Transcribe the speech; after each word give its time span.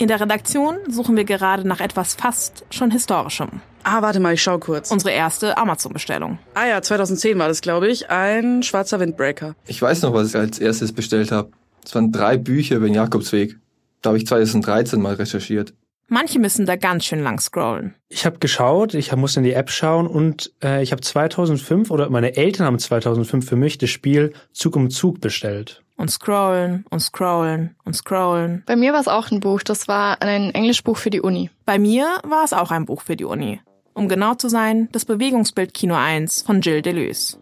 In 0.00 0.06
der 0.06 0.20
Redaktion 0.20 0.76
suchen 0.88 1.16
wir 1.16 1.24
gerade 1.24 1.66
nach 1.66 1.80
etwas 1.80 2.14
fast 2.14 2.64
schon 2.70 2.92
Historischem. 2.92 3.48
Ah, 3.82 4.00
warte 4.00 4.20
mal, 4.20 4.34
ich 4.34 4.42
schau 4.42 4.58
kurz. 4.58 4.92
Unsere 4.92 5.10
erste 5.10 5.58
Amazon-Bestellung. 5.58 6.38
Ah 6.54 6.68
ja, 6.68 6.80
2010 6.80 7.36
war 7.36 7.48
das, 7.48 7.62
glaube 7.62 7.88
ich. 7.88 8.08
Ein 8.08 8.62
schwarzer 8.62 9.00
Windbreaker. 9.00 9.56
Ich 9.66 9.82
weiß 9.82 10.02
noch, 10.02 10.12
was 10.12 10.28
ich 10.28 10.36
als 10.36 10.60
erstes 10.60 10.92
bestellt 10.92 11.32
habe. 11.32 11.50
Es 11.84 11.96
waren 11.96 12.12
drei 12.12 12.36
Bücher 12.36 12.76
über 12.76 12.86
den 12.86 12.94
Jakobsweg. 12.94 13.56
Da 14.00 14.10
habe 14.10 14.18
ich 14.18 14.26
2013 14.26 15.00
mal 15.00 15.14
recherchiert. 15.14 15.74
Manche 16.06 16.38
müssen 16.38 16.64
da 16.64 16.76
ganz 16.76 17.04
schön 17.04 17.22
lang 17.22 17.40
scrollen. 17.40 17.94
Ich 18.08 18.24
habe 18.24 18.38
geschaut, 18.38 18.94
ich 18.94 19.14
muss 19.16 19.36
in 19.36 19.42
die 19.42 19.52
App 19.52 19.70
schauen 19.70 20.06
und 20.06 20.52
äh, 20.62 20.80
ich 20.82 20.92
habe 20.92 21.02
2005 21.02 21.90
oder 21.90 22.08
meine 22.08 22.36
Eltern 22.36 22.66
haben 22.66 22.78
2005 22.78 23.46
für 23.46 23.56
mich 23.56 23.78
das 23.78 23.90
Spiel 23.90 24.32
Zug 24.52 24.76
um 24.76 24.90
Zug 24.90 25.20
bestellt. 25.20 25.82
Und 25.98 26.10
scrollen 26.10 26.86
und 26.90 27.00
scrollen 27.00 27.76
und 27.84 27.94
scrollen. 27.94 28.62
Bei 28.66 28.76
mir 28.76 28.92
war 28.92 29.00
es 29.00 29.08
auch 29.08 29.30
ein 29.30 29.40
Buch, 29.40 29.62
das 29.62 29.88
war 29.88 30.22
ein 30.22 30.54
Englischbuch 30.54 30.96
für 30.96 31.10
die 31.10 31.20
Uni. 31.20 31.50
Bei 31.66 31.78
mir 31.78 32.06
war 32.22 32.44
es 32.44 32.52
auch 32.52 32.70
ein 32.70 32.86
Buch 32.86 33.02
für 33.02 33.16
die 33.16 33.24
Uni. 33.24 33.60
Um 33.94 34.08
genau 34.08 34.34
zu 34.34 34.48
sein, 34.48 34.88
das 34.92 35.04
Bewegungsbild 35.04 35.74
Kino 35.74 35.96
1 35.96 36.42
von 36.42 36.60
Jill 36.60 36.82
Deleuze. 36.82 37.38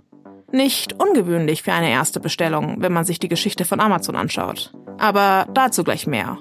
Nicht 0.52 0.94
ungewöhnlich 0.94 1.62
für 1.62 1.74
eine 1.74 1.90
erste 1.90 2.18
Bestellung, 2.18 2.76
wenn 2.80 2.94
man 2.94 3.04
sich 3.04 3.18
die 3.18 3.28
Geschichte 3.28 3.66
von 3.66 3.78
Amazon 3.78 4.16
anschaut. 4.16 4.72
Aber 4.98 5.46
dazu 5.52 5.84
gleich 5.84 6.06
mehr. 6.06 6.38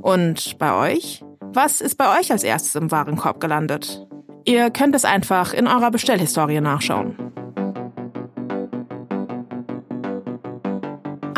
Und 0.00 0.58
bei 0.58 0.92
euch? 0.92 1.24
Was 1.40 1.80
ist 1.80 1.96
bei 1.96 2.20
euch 2.20 2.30
als 2.30 2.44
erstes 2.44 2.76
im 2.76 2.92
Warenkorb 2.92 3.40
gelandet? 3.40 4.06
Ihr 4.44 4.70
könnt 4.70 4.94
es 4.94 5.04
einfach 5.04 5.52
in 5.52 5.66
eurer 5.66 5.90
Bestellhistorie 5.90 6.60
nachschauen. 6.60 7.16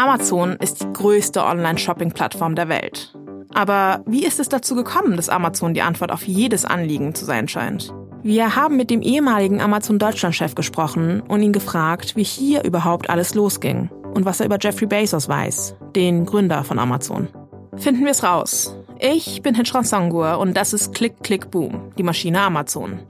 Amazon 0.04 0.56
ist 0.60 0.82
die 0.82 0.92
größte 0.92 1.42
Online-Shopping-Plattform 1.42 2.54
der 2.54 2.68
Welt. 2.68 3.14
Aber 3.54 4.02
wie 4.04 4.26
ist 4.26 4.38
es 4.38 4.50
dazu 4.50 4.74
gekommen, 4.74 5.16
dass 5.16 5.30
Amazon 5.30 5.72
die 5.72 5.80
Antwort 5.80 6.12
auf 6.12 6.24
jedes 6.24 6.66
Anliegen 6.66 7.14
zu 7.14 7.24
sein 7.24 7.48
scheint? 7.48 7.90
Wir 8.22 8.54
haben 8.54 8.76
mit 8.76 8.90
dem 8.90 9.00
ehemaligen 9.00 9.62
Amazon 9.62 9.98
Deutschland-Chef 9.98 10.54
gesprochen 10.54 11.22
und 11.22 11.42
ihn 11.42 11.54
gefragt, 11.54 12.16
wie 12.16 12.22
hier 12.22 12.64
überhaupt 12.64 13.08
alles 13.08 13.34
losging 13.34 13.88
und 14.12 14.26
was 14.26 14.40
er 14.40 14.46
über 14.46 14.58
Jeffrey 14.60 14.86
Bezos 14.86 15.26
weiß, 15.26 15.74
den 15.96 16.26
Gründer 16.26 16.64
von 16.64 16.78
Amazon. 16.78 17.28
Finden 17.76 18.04
wir 18.04 18.10
es 18.10 18.22
raus. 18.22 18.76
Ich 18.98 19.40
bin 19.40 19.54
Hitchran 19.54 19.84
Sangur 19.84 20.36
und 20.38 20.54
das 20.54 20.74
ist 20.74 20.94
Click 20.94 21.22
Click 21.22 21.50
Boom, 21.50 21.92
die 21.96 22.02
Maschine 22.02 22.42
Amazon. 22.42 23.00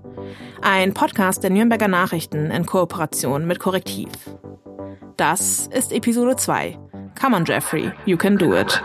Ein 0.63 0.95
Podcast 0.95 1.43
der 1.43 1.51
Nürnberger 1.51 1.89
Nachrichten 1.89 2.53
in 2.53 2.65
Kooperation 2.65 3.49
mit 3.49 3.59
Korrektiv. 3.59 4.11
Das 5.17 5.69
ist 5.69 5.93
Episode 5.93 6.37
2. 6.37 6.79
Come 7.15 7.37
on, 7.37 7.45
Jeffrey, 7.45 7.93
you 8.07 8.17
can 8.17 8.37
do 8.37 8.55
it. 8.55 8.81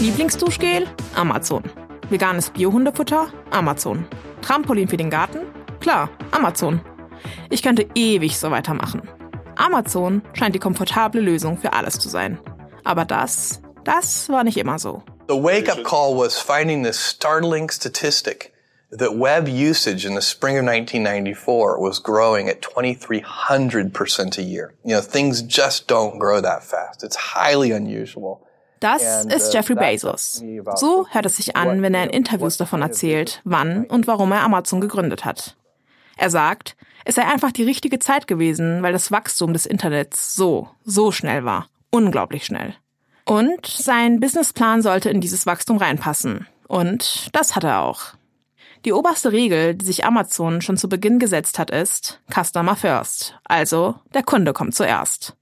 Lieblingsduschgel? 0.00 0.86
Amazon. 1.14 1.62
Veganes 2.10 2.50
Biohundefutter? 2.50 3.28
Amazon. 3.50 4.06
Trampolin 4.40 4.88
für 4.88 4.96
den 4.96 5.10
Garten? 5.10 5.40
Klar, 5.80 6.08
Amazon. 6.30 6.80
Ich 7.50 7.62
könnte 7.62 7.86
ewig 7.94 8.38
so 8.38 8.50
weitermachen. 8.50 9.02
Amazon 9.56 10.22
scheint 10.32 10.54
die 10.54 10.60
komfortable 10.60 11.20
Lösung 11.20 11.58
für 11.58 11.72
alles 11.72 11.98
zu 11.98 12.08
sein. 12.08 12.38
Aber 12.84 13.04
das, 13.04 13.62
das 13.84 14.28
war 14.28 14.44
nicht 14.44 14.58
immer 14.58 14.78
so. 14.78 15.02
The 15.26 15.36
wake-up 15.36 15.82
call 15.82 16.14
was 16.14 16.38
finding 16.38 16.82
this 16.82 16.98
startling 16.98 17.68
statistic 17.68 18.52
that 18.92 19.16
web 19.16 19.48
usage 19.48 20.06
in 20.06 20.14
the 20.14 20.22
spring 20.22 20.56
of 20.56 20.64
1994 20.64 21.80
was 21.80 21.98
growing 21.98 22.48
at 22.48 22.62
2300% 22.62 24.38
a 24.38 24.42
year. 24.42 24.74
You 24.84 24.94
know, 24.94 25.00
things 25.00 25.42
just 25.42 25.88
don't 25.88 26.18
grow 26.18 26.40
that 26.40 26.62
fast. 26.62 27.02
It's 27.02 27.16
highly 27.16 27.72
unusual. 27.72 28.46
Das 28.78 29.24
ist 29.26 29.52
Jeffrey 29.52 29.74
Bezos. 29.74 30.42
So 30.76 31.06
hört 31.10 31.26
es 31.26 31.36
sich 31.36 31.56
an, 31.56 31.82
wenn 31.82 31.94
er 31.94 32.04
in 32.04 32.10
Interviews 32.10 32.56
davon 32.56 32.82
erzählt, 32.82 33.40
wann 33.44 33.84
und 33.86 34.06
warum 34.06 34.30
er 34.30 34.42
Amazon 34.42 34.80
gegründet 34.80 35.24
hat. 35.24 35.56
Er 36.16 36.30
sagt, 36.30 36.76
es 37.04 37.16
sei 37.16 37.22
einfach 37.24 37.52
die 37.52 37.64
richtige 37.64 37.98
Zeit 37.98 38.26
gewesen, 38.26 38.82
weil 38.82 38.92
das 38.92 39.10
Wachstum 39.10 39.52
des 39.52 39.66
Internets 39.66 40.36
so, 40.36 40.68
so 40.84 41.10
schnell 41.10 41.44
war. 41.44 41.68
Unglaublich 41.90 42.44
schnell. 42.46 42.74
Und 43.26 43.66
sein 43.66 44.20
Businessplan 44.20 44.82
sollte 44.82 45.10
in 45.10 45.20
dieses 45.20 45.46
Wachstum 45.46 45.78
reinpassen. 45.78 46.46
Und 46.68 47.28
das 47.32 47.56
hat 47.56 47.64
er 47.64 47.82
auch. 47.82 48.14
Die 48.84 48.92
oberste 48.92 49.32
Regel, 49.32 49.74
die 49.74 49.84
sich 49.84 50.04
Amazon 50.04 50.62
schon 50.62 50.76
zu 50.76 50.88
Beginn 50.88 51.18
gesetzt 51.18 51.58
hat, 51.58 51.70
ist 51.72 52.20
Customer 52.32 52.76
First. 52.76 53.36
Also 53.44 53.96
der 54.14 54.22
Kunde 54.22 54.52
kommt 54.52 54.76
zuerst. 54.76 55.36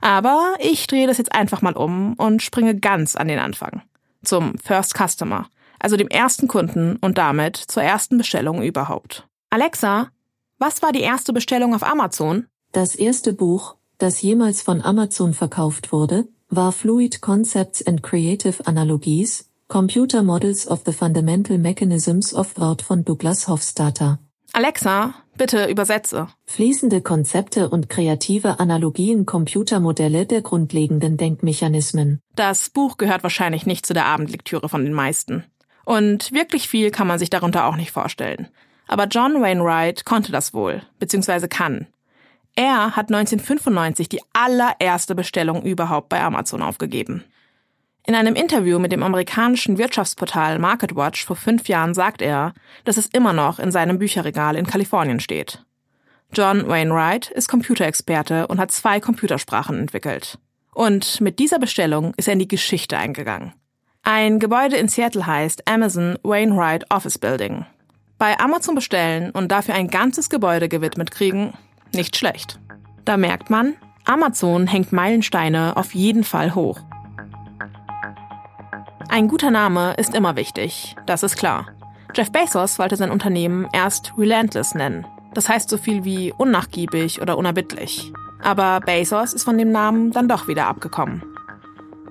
Aber 0.00 0.54
ich 0.60 0.86
drehe 0.86 1.08
das 1.08 1.18
jetzt 1.18 1.32
einfach 1.32 1.60
mal 1.60 1.76
um 1.76 2.14
und 2.14 2.40
springe 2.40 2.78
ganz 2.78 3.16
an 3.16 3.26
den 3.26 3.40
Anfang. 3.40 3.82
Zum 4.22 4.56
First 4.58 4.94
Customer, 4.96 5.48
also 5.80 5.96
dem 5.96 6.06
ersten 6.06 6.46
Kunden 6.46 6.96
und 7.00 7.18
damit 7.18 7.56
zur 7.56 7.82
ersten 7.82 8.16
Bestellung 8.16 8.62
überhaupt. 8.62 9.26
Alexa, 9.50 10.10
was 10.58 10.80
war 10.82 10.92
die 10.92 11.00
erste 11.00 11.32
Bestellung 11.32 11.74
auf 11.74 11.82
Amazon? 11.82 12.46
Das 12.70 12.94
erste 12.94 13.32
Buch, 13.32 13.74
das 13.98 14.22
jemals 14.22 14.62
von 14.62 14.82
Amazon 14.82 15.34
verkauft 15.34 15.90
wurde, 15.90 16.28
war 16.50 16.72
Fluid 16.72 17.20
Concepts 17.20 17.86
and 17.86 18.02
Creative 18.02 18.66
Analogies, 18.66 19.50
Computer 19.68 20.22
Models 20.22 20.66
of 20.66 20.82
the 20.86 20.92
Fundamental 20.92 21.58
Mechanisms 21.58 22.32
of 22.32 22.54
Thought 22.54 22.82
von 22.82 23.04
Douglas 23.04 23.48
Hofstadter. 23.48 24.18
Alexa, 24.54 25.14
bitte 25.36 25.66
übersetze. 25.66 26.28
Fließende 26.46 27.02
Konzepte 27.02 27.68
und 27.68 27.90
kreative 27.90 28.60
Analogien 28.60 29.26
Computermodelle 29.26 30.24
der 30.24 30.40
grundlegenden 30.40 31.18
Denkmechanismen. 31.18 32.20
Das 32.34 32.70
Buch 32.70 32.96
gehört 32.96 33.22
wahrscheinlich 33.22 33.66
nicht 33.66 33.84
zu 33.84 33.92
der 33.92 34.06
Abendlektüre 34.06 34.70
von 34.70 34.84
den 34.84 34.94
meisten. 34.94 35.44
Und 35.84 36.32
wirklich 36.32 36.68
viel 36.68 36.90
kann 36.90 37.06
man 37.06 37.18
sich 37.18 37.30
darunter 37.30 37.66
auch 37.66 37.76
nicht 37.76 37.90
vorstellen. 37.90 38.48
Aber 38.86 39.04
John 39.04 39.42
Wainwright 39.42 40.06
konnte 40.06 40.32
das 40.32 40.54
wohl, 40.54 40.82
beziehungsweise 40.98 41.46
kann. 41.46 41.86
Er 42.58 42.96
hat 42.96 43.12
1995 43.12 44.08
die 44.08 44.20
allererste 44.32 45.14
Bestellung 45.14 45.62
überhaupt 45.62 46.08
bei 46.08 46.20
Amazon 46.20 46.60
aufgegeben. 46.60 47.22
In 48.04 48.16
einem 48.16 48.34
Interview 48.34 48.80
mit 48.80 48.90
dem 48.90 49.04
amerikanischen 49.04 49.78
Wirtschaftsportal 49.78 50.58
MarketWatch 50.58 51.24
vor 51.24 51.36
fünf 51.36 51.68
Jahren 51.68 51.94
sagt 51.94 52.20
er, 52.20 52.54
dass 52.82 52.96
es 52.96 53.06
immer 53.06 53.32
noch 53.32 53.60
in 53.60 53.70
seinem 53.70 54.00
Bücherregal 54.00 54.56
in 54.56 54.66
Kalifornien 54.66 55.20
steht. 55.20 55.64
John 56.32 56.66
Wainwright 56.66 57.30
ist 57.30 57.46
Computerexperte 57.46 58.48
und 58.48 58.58
hat 58.58 58.72
zwei 58.72 58.98
Computersprachen 58.98 59.78
entwickelt. 59.78 60.36
Und 60.74 61.20
mit 61.20 61.38
dieser 61.38 61.60
Bestellung 61.60 62.12
ist 62.16 62.26
er 62.26 62.32
in 62.32 62.40
die 62.40 62.48
Geschichte 62.48 62.98
eingegangen. 62.98 63.52
Ein 64.02 64.40
Gebäude 64.40 64.74
in 64.74 64.88
Seattle 64.88 65.28
heißt 65.28 65.68
Amazon 65.68 66.18
Wainwright 66.24 66.90
Office 66.90 67.18
Building. 67.18 67.66
Bei 68.18 68.36
Amazon 68.40 68.74
bestellen 68.74 69.30
und 69.30 69.52
dafür 69.52 69.74
ein 69.74 69.86
ganzes 69.86 70.28
Gebäude 70.28 70.68
gewidmet 70.68 71.12
kriegen, 71.12 71.52
nicht 71.92 72.16
schlecht. 72.16 72.58
Da 73.04 73.16
merkt 73.16 73.50
man, 73.50 73.74
Amazon 74.04 74.66
hängt 74.66 74.92
Meilensteine 74.92 75.76
auf 75.76 75.94
jeden 75.94 76.24
Fall 76.24 76.54
hoch. 76.54 76.80
Ein 79.08 79.28
guter 79.28 79.50
Name 79.50 79.94
ist 79.94 80.14
immer 80.14 80.36
wichtig, 80.36 80.96
das 81.06 81.22
ist 81.22 81.36
klar. 81.36 81.66
Jeff 82.14 82.30
Bezos 82.32 82.78
wollte 82.78 82.96
sein 82.96 83.10
Unternehmen 83.10 83.68
erst 83.72 84.12
Relentless 84.18 84.74
nennen. 84.74 85.06
Das 85.34 85.48
heißt 85.48 85.68
so 85.68 85.78
viel 85.78 86.04
wie 86.04 86.32
unnachgiebig 86.32 87.20
oder 87.20 87.38
unerbittlich. 87.38 88.12
Aber 88.42 88.80
Bezos 88.80 89.32
ist 89.34 89.44
von 89.44 89.58
dem 89.58 89.70
Namen 89.70 90.10
dann 90.12 90.28
doch 90.28 90.48
wieder 90.48 90.66
abgekommen. 90.66 91.22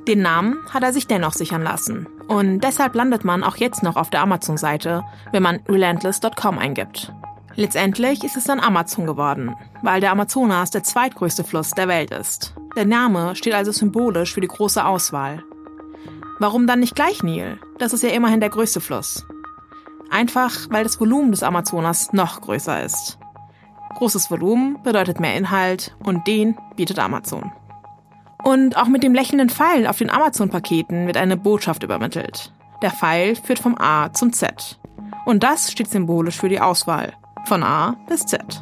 Den 0.08 0.22
Namen 0.22 0.58
hat 0.72 0.84
er 0.84 0.94
sich 0.94 1.08
dennoch 1.08 1.34
sichern 1.34 1.64
lassen. 1.64 2.08
Und 2.28 2.62
deshalb 2.62 2.96
landet 2.96 3.26
man 3.26 3.44
auch 3.44 3.58
jetzt 3.58 3.84
noch 3.84 3.96
auf 3.96 4.10
der 4.10 4.22
Amazon-Seite, 4.22 5.04
wenn 5.32 5.44
man 5.44 5.60
relentless.com 5.68 6.58
eingibt. 6.58 7.12
Letztendlich 7.60 8.24
ist 8.24 8.38
es 8.38 8.44
dann 8.44 8.60
Amazon 8.60 9.08
geworden, 9.08 9.56
weil 9.82 10.00
der 10.00 10.12
Amazonas 10.12 10.70
der 10.70 10.84
zweitgrößte 10.84 11.44
Fluss 11.44 11.72
der 11.72 11.88
Welt 11.88 12.12
ist. 12.12 12.54
Der 12.76 12.86
Name 12.86 13.36
steht 13.36 13.56
also 13.56 13.72
symbolisch 13.72 14.32
für 14.32 14.42
die 14.42 14.48
große 14.48 14.86
Auswahl. 14.86 15.44
Warum 16.38 16.68
dann 16.68 16.82
nicht 16.82 16.96
gleich 16.96 17.24
Nil? 17.24 17.60
Das 17.80 17.94
ist 17.94 18.04
ja 18.04 18.10
immerhin 18.10 18.42
der 18.42 18.52
größte 18.52 18.80
Fluss. 18.80 19.26
Einfach, 20.12 20.70
weil 20.70 20.84
das 20.84 21.00
Volumen 21.00 21.32
des 21.32 21.42
Amazonas 21.42 22.14
noch 22.14 22.42
größer 22.42 22.84
ist. 22.84 23.18
Großes 23.96 24.30
Volumen 24.30 24.78
bedeutet 24.84 25.20
mehr 25.20 25.36
Inhalt 25.36 25.96
und 26.06 26.28
den 26.28 26.56
bietet 26.76 27.00
Amazon. 27.00 27.52
Und 28.44 28.78
auch 28.78 28.88
mit 28.88 29.02
dem 29.02 29.16
lächelnden 29.16 29.50
Pfeil 29.50 29.88
auf 29.88 29.98
den 29.98 30.12
Amazon-Paketen 30.12 31.08
wird 31.08 31.18
eine 31.18 31.38
Botschaft 31.38 31.82
übermittelt. 31.82 32.54
Der 32.84 32.92
Pfeil 32.92 33.36
führt 33.36 33.58
vom 33.58 33.76
A 33.80 34.14
zum 34.14 34.32
Z. 34.32 34.80
Und 35.26 35.42
das 35.42 35.72
steht 35.72 35.90
symbolisch 35.90 36.38
für 36.38 36.50
die 36.50 36.62
Auswahl. 36.62 37.14
Von 37.48 37.64
A 37.64 37.96
bis 38.10 38.26
Z. 38.26 38.62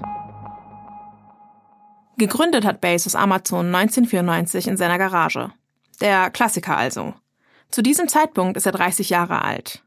Gegründet 2.18 2.66
hat 2.66 2.82
Bezos 2.82 3.16
Amazon 3.16 3.74
1994 3.74 4.68
in 4.68 4.78
seiner 4.78 5.00
Garage. 5.00 5.50
Der 6.02 6.30
Klassiker 6.30 6.78
also. 6.78 7.16
Zu 7.72 7.82
diesem 7.82 8.08
Zeitpunkt 8.08 8.58
ist 8.58 8.68
er 8.68 8.74
30 8.74 9.10
Jahre 9.10 9.42
alt. 9.42 9.84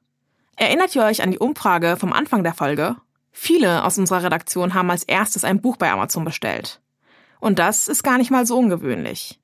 Erinnert 0.57 0.97
ihr 0.97 1.05
euch 1.05 1.23
an 1.23 1.31
die 1.31 1.39
Umfrage 1.39 1.97
vom 1.97 2.13
Anfang 2.13 2.43
der 2.43 2.55
Folge? 2.55 2.97
Viele 3.31 3.85
aus 3.85 3.99
unserer 3.99 4.25
Redaktion 4.25 4.75
haben 4.75 4.91
als 4.91 5.05
erstes 5.05 5.45
ein 5.45 5.61
Buch 5.61 5.77
bei 5.77 5.93
Amazon 5.93 6.25
bestellt. 6.25 6.81
Und 7.39 7.61
das 7.61 7.87
ist 7.87 8.03
gar 8.03 8.19
nicht 8.19 8.33
mal 8.33 8.47
so 8.47 8.59
ungewöhnlich. 8.59 9.39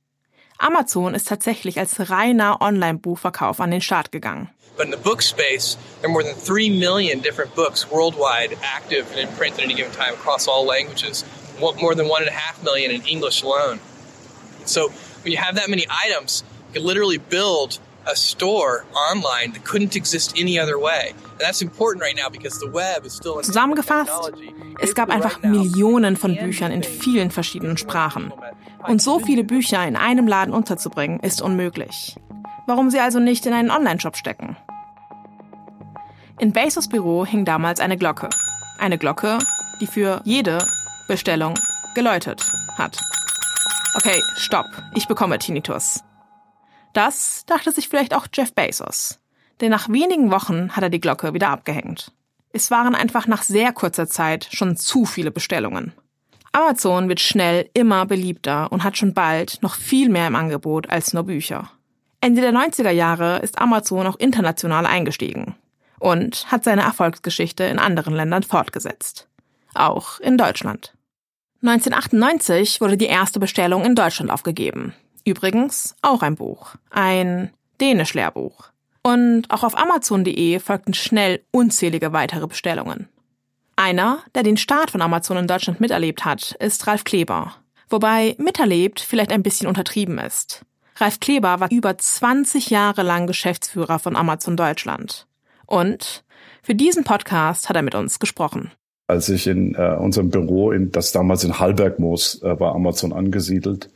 Amazon 0.64 1.14
ist 1.14 1.28
tatsächlich 1.28 1.78
als 1.78 2.08
reiner 2.08 2.62
Online-Buchverkauf 2.62 3.60
an 3.60 3.70
den 3.70 3.82
Start 3.82 4.10
gegangen. 4.12 4.48
But 4.78 4.86
in 4.86 4.92
the 4.92 4.96
book 4.96 5.20
space, 5.20 5.76
there 6.00 6.08
are 6.08 6.12
more 6.12 6.24
than 6.24 6.34
3 6.34 6.70
million 6.70 7.20
different 7.20 7.54
books 7.54 7.90
worldwide 7.90 8.56
active 8.62 9.04
and 9.10 9.20
in 9.20 9.28
print 9.36 9.58
at 9.58 9.64
any 9.64 9.74
given 9.74 9.92
time 9.92 10.14
across 10.14 10.48
all 10.48 10.64
languages. 10.64 11.22
More 11.60 11.94
than 11.94 12.06
1.5 12.06 12.64
million 12.64 12.90
in 12.90 13.02
English 13.02 13.42
alone. 13.42 13.78
So 14.64 14.88
when 15.22 15.32
you 15.32 15.38
have 15.38 15.56
that 15.56 15.68
many 15.68 15.86
items, 16.06 16.42
you 16.68 16.80
can 16.80 16.86
literally 16.86 17.18
build 17.18 17.78
a 18.06 18.16
store 18.16 18.84
online 19.10 19.52
that 19.52 19.64
couldn't 19.64 19.96
exist 19.96 20.34
any 20.38 20.58
other 20.58 20.78
way. 20.78 21.14
And 21.32 21.40
that's 21.40 21.62
important 21.62 22.02
right 22.02 22.16
now 22.16 22.28
because 22.30 22.58
the 22.58 22.70
web 22.70 23.04
is 23.04 23.14
still 23.14 23.40
Zusammengefasst, 23.42 24.32
es 24.80 24.94
gab 24.94 25.10
einfach 25.10 25.42
Millionen 25.42 26.16
von 26.16 26.36
Büchern 26.36 26.72
in 26.72 26.82
vielen 26.82 27.30
verschiedenen 27.30 27.76
Sprachen. 27.76 28.32
Und 28.86 29.00
so 29.00 29.18
viele 29.18 29.44
Bücher 29.44 29.86
in 29.86 29.96
einem 29.96 30.26
Laden 30.26 30.52
unterzubringen, 30.52 31.20
ist 31.20 31.40
unmöglich. 31.40 32.16
Warum 32.66 32.90
sie 32.90 33.00
also 33.00 33.18
nicht 33.18 33.46
in 33.46 33.52
einen 33.52 33.70
Online-Shop 33.70 34.16
stecken? 34.16 34.56
In 36.38 36.52
Bezos 36.52 36.88
Büro 36.88 37.24
hing 37.24 37.44
damals 37.44 37.80
eine 37.80 37.96
Glocke. 37.96 38.28
Eine 38.78 38.98
Glocke, 38.98 39.38
die 39.80 39.86
für 39.86 40.20
jede 40.24 40.58
Bestellung 41.08 41.54
geläutet 41.94 42.42
hat. 42.76 42.98
Okay, 43.94 44.20
stopp, 44.36 44.66
ich 44.94 45.06
bekomme 45.06 45.38
Tinnitus. 45.38 46.02
Das 46.94 47.44
dachte 47.46 47.72
sich 47.72 47.88
vielleicht 47.88 48.14
auch 48.14 48.28
Jeff 48.32 48.54
Bezos. 48.54 49.20
Denn 49.60 49.70
nach 49.70 49.88
wenigen 49.88 50.30
Wochen 50.30 50.70
hat 50.70 50.82
er 50.82 50.90
die 50.90 51.00
Glocke 51.00 51.34
wieder 51.34 51.50
abgehängt. 51.50 52.12
Es 52.52 52.70
waren 52.70 52.94
einfach 52.94 53.26
nach 53.26 53.42
sehr 53.42 53.72
kurzer 53.72 54.06
Zeit 54.06 54.48
schon 54.52 54.76
zu 54.76 55.04
viele 55.04 55.30
Bestellungen. 55.30 55.92
Amazon 56.52 57.08
wird 57.08 57.18
schnell 57.18 57.68
immer 57.74 58.06
beliebter 58.06 58.70
und 58.70 58.84
hat 58.84 58.96
schon 58.96 59.12
bald 59.12 59.58
noch 59.60 59.74
viel 59.74 60.08
mehr 60.08 60.28
im 60.28 60.36
Angebot 60.36 60.88
als 60.88 61.12
nur 61.12 61.24
Bücher. 61.24 61.68
Ende 62.20 62.40
der 62.40 62.52
90er 62.52 62.90
Jahre 62.90 63.40
ist 63.40 63.58
Amazon 63.58 64.06
auch 64.06 64.16
international 64.16 64.86
eingestiegen 64.86 65.56
und 65.98 66.50
hat 66.52 66.62
seine 66.62 66.82
Erfolgsgeschichte 66.82 67.64
in 67.64 67.80
anderen 67.80 68.14
Ländern 68.14 68.44
fortgesetzt. 68.44 69.28
Auch 69.74 70.20
in 70.20 70.38
Deutschland. 70.38 70.94
1998 71.62 72.80
wurde 72.80 72.96
die 72.96 73.06
erste 73.06 73.40
Bestellung 73.40 73.84
in 73.84 73.96
Deutschland 73.96 74.30
aufgegeben. 74.30 74.94
Übrigens 75.24 75.96
auch 76.02 76.22
ein 76.22 76.36
Buch. 76.36 76.74
Ein 76.90 77.50
Dänisch-Lehrbuch. 77.80 78.70
Und 79.02 79.50
auch 79.50 79.64
auf 79.64 79.76
Amazon.de 79.76 80.58
folgten 80.60 80.94
schnell 80.94 81.42
unzählige 81.50 82.12
weitere 82.12 82.46
Bestellungen. 82.46 83.08
Einer, 83.76 84.20
der 84.34 84.42
den 84.42 84.56
Start 84.56 84.90
von 84.90 85.02
Amazon 85.02 85.36
in 85.36 85.46
Deutschland 85.46 85.80
miterlebt 85.80 86.24
hat, 86.24 86.52
ist 86.60 86.86
Ralf 86.86 87.04
Kleber. 87.04 87.54
Wobei 87.88 88.34
miterlebt 88.38 89.00
vielleicht 89.00 89.32
ein 89.32 89.42
bisschen 89.42 89.66
untertrieben 89.66 90.18
ist. 90.18 90.64
Ralf 90.96 91.20
Kleber 91.20 91.60
war 91.60 91.70
über 91.70 91.98
20 91.98 92.70
Jahre 92.70 93.02
lang 93.02 93.26
Geschäftsführer 93.26 93.98
von 93.98 94.16
Amazon 94.16 94.56
Deutschland. 94.56 95.26
Und 95.66 96.24
für 96.62 96.74
diesen 96.74 97.04
Podcast 97.04 97.68
hat 97.68 97.76
er 97.76 97.82
mit 97.82 97.94
uns 97.94 98.18
gesprochen. 98.18 98.70
Als 99.06 99.28
ich 99.28 99.46
in 99.46 99.74
äh, 99.74 99.96
unserem 99.98 100.30
Büro, 100.30 100.70
in, 100.70 100.90
das 100.92 101.12
damals 101.12 101.44
in 101.44 101.58
Hallbergmoos 101.58 102.42
äh, 102.42 102.58
war 102.58 102.74
Amazon 102.74 103.12
angesiedelt, 103.12 103.90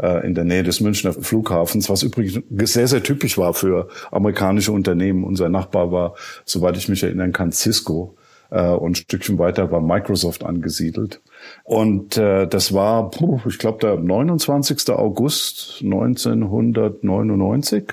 äh, 0.00 0.26
in 0.26 0.34
der 0.34 0.44
Nähe 0.44 0.62
des 0.62 0.80
Münchner 0.80 1.12
Flughafens, 1.12 1.88
was 1.88 2.02
übrigens 2.02 2.42
sehr, 2.72 2.88
sehr 2.88 3.02
typisch 3.02 3.38
war 3.38 3.54
für 3.54 3.88
amerikanische 4.10 4.72
Unternehmen. 4.72 5.24
Unser 5.24 5.48
Nachbar 5.48 5.92
war, 5.92 6.14
soweit 6.44 6.76
ich 6.76 6.88
mich 6.88 7.02
erinnern 7.02 7.32
kann, 7.32 7.52
Cisco 7.52 8.16
äh, 8.50 8.68
und 8.68 8.92
ein 8.92 8.94
Stückchen 8.94 9.38
weiter 9.38 9.70
war 9.70 9.80
Microsoft 9.80 10.44
angesiedelt. 10.44 11.20
Und 11.64 12.16
äh, 12.16 12.46
das 12.46 12.72
war, 12.72 13.10
puh, 13.10 13.40
ich 13.46 13.58
glaube, 13.58 13.78
der 13.80 13.96
29. 13.96 14.90
August 14.90 15.80
1999, 15.82 17.84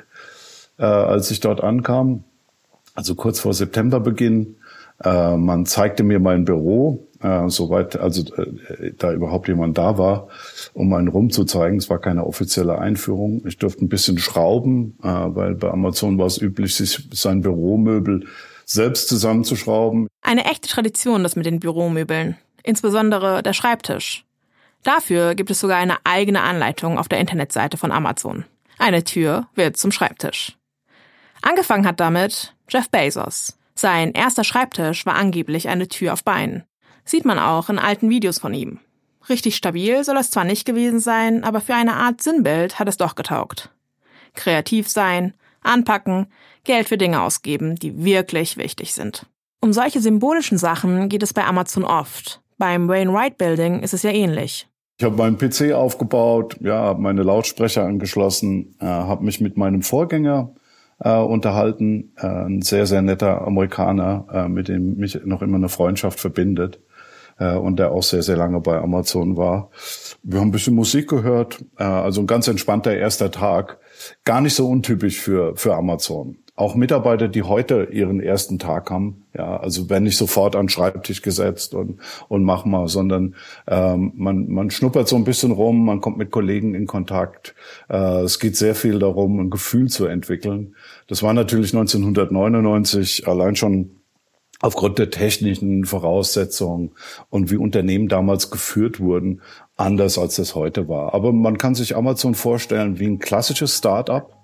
äh, 0.77 0.83
als 0.83 1.31
ich 1.31 1.39
dort 1.39 1.61
ankam, 1.61 2.23
also 2.93 3.15
kurz 3.15 3.39
vor 3.39 3.53
Septemberbeginn. 3.53 4.57
Äh, 5.03 5.37
man 5.37 5.65
zeigte 5.65 6.03
mir 6.03 6.19
mein 6.19 6.45
Büro, 6.45 7.07
äh, 7.21 7.49
soweit 7.49 7.95
also 7.97 8.23
äh, 8.35 8.93
da 8.97 9.13
überhaupt 9.13 9.47
jemand 9.47 9.77
da 9.77 9.97
war, 9.97 10.27
um 10.73 10.93
einen 10.93 11.07
rumzuzeigen. 11.07 11.77
Es 11.77 11.89
war 11.89 11.99
keine 11.99 12.25
offizielle 12.25 12.77
Einführung. 12.77 13.43
Ich 13.45 13.57
durfte 13.57 13.85
ein 13.85 13.89
bisschen 13.89 14.17
schrauben, 14.17 14.97
äh, 15.03 15.07
weil 15.07 15.55
bei 15.55 15.69
Amazon 15.69 16.17
war 16.17 16.25
es 16.25 16.41
üblich, 16.41 16.75
sich 16.75 17.07
sein 17.11 17.41
Büromöbel 17.41 18.27
selbst 18.65 19.07
zusammenzuschrauben. 19.09 20.07
Eine 20.21 20.45
echte 20.45 20.69
Tradition, 20.69 21.23
das 21.23 21.35
mit 21.35 21.45
den 21.45 21.59
Büromöbeln. 21.59 22.37
Insbesondere 22.63 23.43
der 23.43 23.53
Schreibtisch. 23.53 24.25
Dafür 24.83 25.35
gibt 25.35 25.51
es 25.51 25.59
sogar 25.59 25.77
eine 25.77 25.97
eigene 26.03 26.41
Anleitung 26.41 26.97
auf 26.97 27.07
der 27.07 27.19
Internetseite 27.19 27.77
von 27.77 27.91
Amazon. 27.91 28.45
Eine 28.79 29.03
Tür 29.03 29.47
wird 29.55 29.77
zum 29.77 29.91
Schreibtisch. 29.91 30.57
Angefangen 31.41 31.85
hat 31.85 31.99
damit 31.99 32.55
Jeff 32.69 32.89
Bezos. 32.89 33.57
Sein 33.75 34.13
erster 34.13 34.43
Schreibtisch 34.43 35.05
war 35.05 35.15
angeblich 35.15 35.69
eine 35.69 35.87
Tür 35.87 36.13
auf 36.13 36.23
Beinen. 36.23 36.63
Sieht 37.11 37.25
man 37.25 37.39
auch 37.39 37.67
in 37.67 37.77
alten 37.77 38.09
Videos 38.09 38.39
von 38.39 38.53
ihm. 38.53 38.79
Richtig 39.27 39.57
stabil 39.57 40.01
soll 40.05 40.15
es 40.15 40.31
zwar 40.31 40.45
nicht 40.45 40.65
gewesen 40.65 41.01
sein, 41.01 41.43
aber 41.43 41.59
für 41.59 41.75
eine 41.75 41.95
Art 41.95 42.21
Sinnbild 42.21 42.79
hat 42.79 42.87
es 42.87 42.95
doch 42.95 43.15
getaugt. 43.15 43.69
Kreativ 44.33 44.87
sein, 44.87 45.33
anpacken, 45.61 46.27
Geld 46.63 46.87
für 46.87 46.97
Dinge 46.97 47.21
ausgeben, 47.21 47.75
die 47.75 48.05
wirklich 48.05 48.55
wichtig 48.55 48.93
sind. 48.93 49.25
Um 49.59 49.73
solche 49.73 49.99
symbolischen 49.99 50.57
Sachen 50.57 51.09
geht 51.09 51.21
es 51.21 51.33
bei 51.33 51.43
Amazon 51.43 51.83
oft. 51.83 52.41
Beim 52.57 52.87
Wainwright 52.87 53.37
Building 53.37 53.81
ist 53.81 53.93
es 53.93 54.03
ja 54.03 54.11
ähnlich. 54.11 54.69
Ich 54.97 55.03
habe 55.03 55.17
meinen 55.17 55.37
PC 55.37 55.73
aufgebaut, 55.73 56.55
ja, 56.61 56.77
habe 56.77 57.01
meine 57.01 57.23
Lautsprecher 57.23 57.83
angeschlossen, 57.83 58.77
äh, 58.79 58.85
habe 58.85 59.25
mich 59.25 59.41
mit 59.41 59.57
meinem 59.57 59.81
Vorgänger 59.81 60.53
äh, 60.99 61.17
unterhalten, 61.17 62.13
äh, 62.15 62.27
ein 62.27 62.61
sehr, 62.61 62.85
sehr 62.85 63.01
netter 63.01 63.45
Amerikaner, 63.45 64.27
äh, 64.31 64.47
mit 64.47 64.69
dem 64.69 64.95
mich 64.95 65.19
noch 65.25 65.41
immer 65.41 65.57
eine 65.57 65.67
Freundschaft 65.67 66.17
verbindet 66.21 66.79
äh, 67.41 67.55
und 67.55 67.79
der 67.79 67.91
auch 67.91 68.03
sehr, 68.03 68.21
sehr 68.23 68.37
lange 68.37 68.61
bei 68.61 68.77
Amazon 68.77 69.35
war. 69.35 69.69
Wir 70.23 70.39
haben 70.39 70.49
ein 70.49 70.51
bisschen 70.51 70.75
Musik 70.75 71.09
gehört, 71.09 71.63
äh, 71.77 71.83
also 71.83 72.21
ein 72.21 72.27
ganz 72.27 72.47
entspannter 72.47 72.95
erster 72.95 73.31
Tag. 73.31 73.79
Gar 74.23 74.41
nicht 74.41 74.55
so 74.55 74.67
untypisch 74.67 75.19
für, 75.19 75.55
für 75.55 75.75
Amazon 75.75 76.37
auch 76.61 76.75
Mitarbeiter, 76.75 77.27
die 77.27 77.41
heute 77.41 77.87
ihren 77.91 78.19
ersten 78.19 78.59
Tag 78.59 78.91
haben, 78.91 79.23
ja, 79.35 79.57
also 79.57 79.89
werden 79.89 80.03
nicht 80.03 80.17
sofort 80.17 80.55
an 80.55 80.65
den 80.65 80.69
Schreibtisch 80.69 81.23
gesetzt 81.23 81.73
und, 81.73 81.99
und 82.27 82.43
mach 82.43 82.65
mal, 82.65 82.87
sondern 82.87 83.35
ähm, 83.67 84.11
man, 84.15 84.47
man 84.47 84.69
schnuppert 84.69 85.07
so 85.07 85.15
ein 85.15 85.23
bisschen 85.23 85.51
rum, 85.51 85.85
man 85.85 86.01
kommt 86.01 86.17
mit 86.17 86.29
Kollegen 86.29 86.75
in 86.75 86.85
Kontakt. 86.85 87.55
Äh, 87.89 88.21
es 88.21 88.39
geht 88.39 88.57
sehr 88.57 88.75
viel 88.75 88.99
darum, 88.99 89.39
ein 89.39 89.49
Gefühl 89.49 89.89
zu 89.89 90.05
entwickeln. 90.05 90.75
Das 91.07 91.23
war 91.23 91.33
natürlich 91.33 91.73
1999 91.73 93.27
allein 93.27 93.55
schon 93.55 94.00
aufgrund 94.61 94.99
der 94.99 95.09
technischen 95.09 95.85
Voraussetzungen 95.85 96.91
und 97.29 97.51
wie 97.51 97.57
Unternehmen 97.57 98.07
damals 98.07 98.51
geführt 98.51 98.99
wurden, 98.99 99.41
anders 99.75 100.17
als 100.17 100.35
das 100.35 100.55
heute 100.55 100.87
war. 100.87 101.13
Aber 101.13 101.33
man 101.33 101.57
kann 101.57 101.75
sich 101.75 101.95
Amazon 101.95 102.35
vorstellen 102.35 102.99
wie 102.99 103.07
ein 103.07 103.19
klassisches 103.19 103.77
Start-up, 103.77 104.41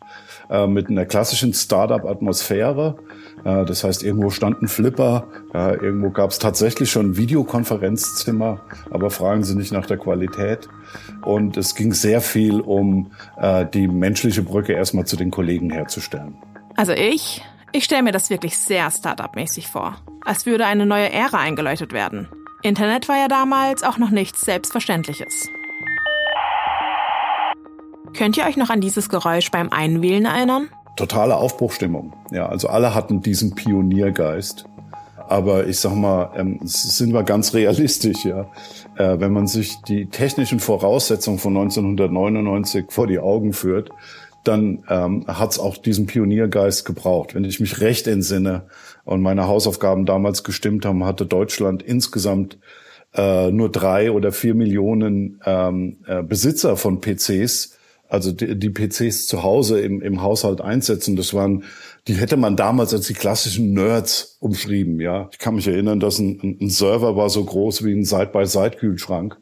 äh, 0.49 0.65
mit 0.65 0.89
einer 0.89 1.05
klassischen 1.05 1.53
Startup-Atmosphäre. 1.53 2.95
Äh, 3.43 3.65
das 3.65 3.83
heißt, 3.83 4.01
irgendwo 4.03 4.29
standen 4.29 4.69
Flipper, 4.69 5.27
äh, 5.53 5.75
irgendwo 5.75 6.09
gab 6.09 6.31
es 6.31 6.39
tatsächlich 6.39 6.89
schon 6.89 7.17
Videokonferenzzimmer, 7.17 8.61
aber 8.89 9.09
fragen 9.09 9.43
Sie 9.43 9.55
nicht 9.55 9.73
nach 9.73 9.85
der 9.85 9.97
Qualität. 9.97 10.69
Und 11.23 11.57
es 11.57 11.75
ging 11.75 11.91
sehr 11.91 12.21
viel 12.21 12.61
um 12.61 13.11
äh, 13.37 13.65
die 13.65 13.89
menschliche 13.89 14.41
Brücke 14.41 14.71
erstmal 14.73 15.05
zu 15.05 15.17
den 15.17 15.31
Kollegen 15.31 15.69
herzustellen. 15.69 16.35
Also 16.77 16.93
ich, 16.93 17.41
ich 17.71 17.83
stelle 17.83 18.03
mir 18.03 18.11
das 18.11 18.29
wirklich 18.29 18.57
sehr 18.57 18.89
Startup-mäßig 18.89 19.67
vor. 19.67 19.97
Als 20.25 20.45
würde 20.45 20.65
eine 20.65 20.85
neue 20.85 21.11
Ära 21.11 21.37
eingeläutet 21.39 21.93
werden. 21.93 22.27
Internet 22.63 23.07
war 23.07 23.17
ja 23.17 23.27
damals 23.27 23.83
auch 23.83 23.97
noch 23.97 24.09
nichts 24.09 24.41
Selbstverständliches. 24.41 25.49
Könnt 28.15 28.37
ihr 28.37 28.45
euch 28.45 28.57
noch 28.57 28.69
an 28.69 28.81
dieses 28.81 29.09
Geräusch 29.09 29.51
beim 29.51 29.69
Einwählen 29.69 30.25
erinnern? 30.25 30.69
Totale 30.95 31.35
Aufbruchstimmung. 31.35 32.13
Ja, 32.31 32.47
also 32.47 32.67
alle 32.69 32.95
hatten 32.95 33.21
diesen 33.21 33.53
Pioniergeist. 33.53 34.65
Aber 35.27 35.67
ich 35.67 35.79
sag 35.79 35.93
mal, 35.93 36.31
ähm, 36.35 36.59
sind 36.63 37.13
wir 37.13 37.23
ganz 37.23 37.53
realistisch, 37.53 38.25
ja. 38.25 38.49
Äh, 38.95 39.19
wenn 39.19 39.33
man 39.33 39.45
sich 39.45 39.75
die 39.81 40.07
technischen 40.07 40.59
Voraussetzungen 40.59 41.37
von 41.37 41.55
1999 41.55 42.85
vor 42.89 43.07
die 43.07 43.19
Augen 43.19 43.53
führt, 43.53 43.89
dann 44.47 44.83
ähm, 44.89 45.25
hat 45.27 45.51
es 45.51 45.59
auch 45.59 45.77
diesen 45.77 46.05
Pioniergeist 46.05 46.85
gebraucht. 46.85 47.35
Wenn 47.35 47.43
ich 47.43 47.59
mich 47.59 47.81
recht 47.81 48.07
entsinne 48.07 48.67
und 49.03 49.21
meine 49.21 49.47
Hausaufgaben 49.47 50.05
damals 50.05 50.43
gestimmt 50.43 50.85
haben, 50.85 51.05
hatte 51.05 51.25
Deutschland 51.25 51.83
insgesamt 51.83 52.57
äh, 53.13 53.51
nur 53.51 53.71
drei 53.71 54.11
oder 54.11 54.31
vier 54.31 54.55
Millionen 54.55 55.41
ähm, 55.45 55.97
äh, 56.07 56.23
Besitzer 56.23 56.77
von 56.77 57.01
PCs 57.01 57.73
also 58.09 58.31
die, 58.31 58.57
die 58.57 58.69
PCs 58.69 59.27
zu 59.27 59.43
Hause 59.43 59.81
im, 59.81 60.01
im 60.01 60.21
Haushalt 60.21 60.61
einsetzen. 60.61 61.17
Das 61.17 61.33
waren 61.33 61.65
die 62.07 62.13
hätte 62.13 62.37
man 62.37 62.55
damals 62.55 62.93
als 62.93 63.07
die 63.07 63.13
klassischen 63.13 63.73
Nerds 63.73 64.37
umschrieben, 64.39 65.01
ja. 65.01 65.29
Ich 65.31 65.39
kann 65.39 65.55
mich 65.55 65.67
erinnern, 65.67 65.99
dass 65.99 66.19
ein, 66.19 66.57
ein 66.61 66.69
Server 66.69 67.17
war 67.17 67.29
so 67.29 67.43
groß 67.43 67.83
wie 67.83 67.93
ein 67.93 68.05
Side-by-Side-Kühlschrank. 68.05 69.37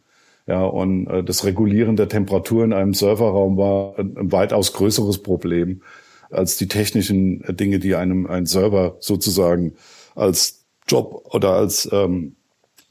Ja, 0.48 0.64
und 0.64 1.08
äh, 1.08 1.24
das 1.24 1.44
Regulieren 1.44 1.96
der 1.96 2.08
Temperatur 2.08 2.64
in 2.64 2.74
einem 2.74 2.94
Serverraum 2.94 3.58
war 3.58 3.98
ein, 3.98 4.16
ein 4.18 4.32
weitaus 4.32 4.74
größeres 4.74 5.24
Problem 5.24 5.82
als 6.30 6.58
die 6.58 6.68
technischen 6.68 7.44
Dinge, 7.56 7.80
die 7.80 7.96
einem 7.96 8.28
ein 8.28 8.46
Server 8.46 8.98
sozusagen 9.00 9.74
als 10.16 10.66
Job 10.88 11.28
oder 11.34 11.52
als 11.52 11.90
ähm, 11.92 12.36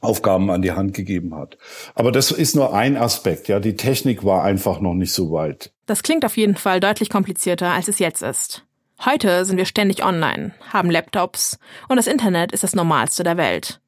Aufgaben 0.01 0.51
an 0.51 0.61
die 0.61 0.71
Hand 0.71 0.93
gegeben 0.93 1.35
hat. 1.35 1.57
Aber 1.95 2.11
das 2.11 2.31
ist 2.31 2.55
nur 2.55 2.73
ein 2.73 2.97
Aspekt, 2.97 3.47
ja. 3.47 3.59
Die 3.59 3.75
Technik 3.75 4.23
war 4.23 4.43
einfach 4.43 4.79
noch 4.79 4.93
nicht 4.93 5.13
so 5.13 5.31
weit. 5.31 5.71
Das 5.85 6.03
klingt 6.03 6.25
auf 6.25 6.37
jeden 6.37 6.55
Fall 6.55 6.79
deutlich 6.79 7.09
komplizierter, 7.09 7.71
als 7.71 7.87
es 7.87 7.99
jetzt 7.99 8.21
ist. 8.21 8.65
Heute 9.03 9.43
sind 9.45 9.57
wir 9.57 9.65
ständig 9.65 10.05
online, 10.05 10.53
haben 10.71 10.89
Laptops 10.89 11.59
und 11.89 11.97
das 11.97 12.07
Internet 12.07 12.51
ist 12.53 12.63
das 12.63 12.75
Normalste 12.75 13.23
der 13.23 13.37
Welt. 13.37 13.81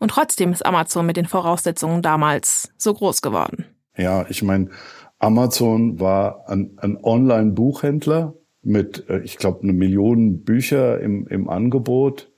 Und 0.00 0.10
trotzdem 0.10 0.52
ist 0.52 0.66
Amazon 0.66 1.06
mit 1.06 1.16
den 1.16 1.26
Voraussetzungen 1.26 2.02
damals 2.02 2.72
so 2.76 2.92
groß 2.92 3.22
geworden. 3.22 3.66
Ja, 3.96 4.26
ich 4.28 4.42
meine, 4.42 4.70
Amazon 5.18 6.00
war 6.00 6.48
ein, 6.48 6.72
ein 6.78 6.96
Online-Buchhändler 6.96 8.34
mit, 8.62 9.08
äh, 9.08 9.20
ich 9.20 9.36
glaube, 9.36 9.62
eine 9.62 9.74
Million 9.74 10.42
Bücher 10.42 10.98
im, 11.00 11.26
im 11.28 11.48
Angebot. 11.48 12.32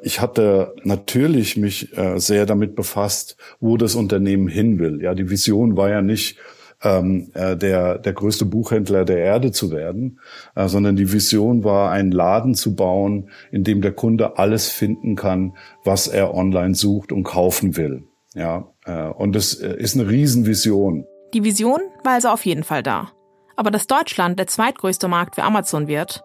Ich 0.00 0.20
hatte 0.20 0.76
natürlich 0.84 1.56
mich 1.56 1.96
äh, 1.98 2.18
sehr 2.18 2.46
damit 2.46 2.76
befasst, 2.76 3.36
wo 3.58 3.76
das 3.76 3.96
Unternehmen 3.96 4.46
hin 4.46 4.78
will. 4.78 5.02
Ja, 5.02 5.14
die 5.14 5.28
Vision 5.28 5.76
war 5.76 5.90
ja 5.90 6.02
nicht, 6.02 6.38
ähm, 6.82 7.30
äh, 7.34 7.56
der, 7.56 7.98
der 7.98 8.12
größte 8.12 8.44
Buchhändler 8.44 9.04
der 9.04 9.18
Erde 9.18 9.52
zu 9.52 9.70
werden, 9.70 10.20
äh, 10.54 10.68
sondern 10.68 10.96
die 10.96 11.12
Vision 11.12 11.64
war, 11.64 11.90
einen 11.90 12.12
Laden 12.12 12.54
zu 12.54 12.74
bauen, 12.74 13.30
in 13.50 13.64
dem 13.64 13.82
der 13.82 13.92
Kunde 13.92 14.38
alles 14.38 14.68
finden 14.68 15.16
kann, 15.16 15.56
was 15.84 16.06
er 16.06 16.34
online 16.34 16.74
sucht 16.74 17.12
und 17.12 17.24
kaufen 17.24 17.76
will. 17.76 18.04
Ja, 18.34 18.68
äh, 18.84 19.08
und 19.08 19.34
das 19.34 19.54
äh, 19.54 19.74
ist 19.76 19.96
eine 19.96 20.08
Riesenvision. 20.08 21.04
Die 21.34 21.44
Vision 21.44 21.80
war 22.04 22.12
also 22.14 22.28
auf 22.28 22.46
jeden 22.46 22.64
Fall 22.64 22.82
da. 22.82 23.10
Aber 23.56 23.70
dass 23.70 23.86
Deutschland 23.86 24.38
der 24.38 24.46
zweitgrößte 24.46 25.08
Markt 25.08 25.34
für 25.34 25.42
Amazon 25.42 25.88
wird, 25.88 26.22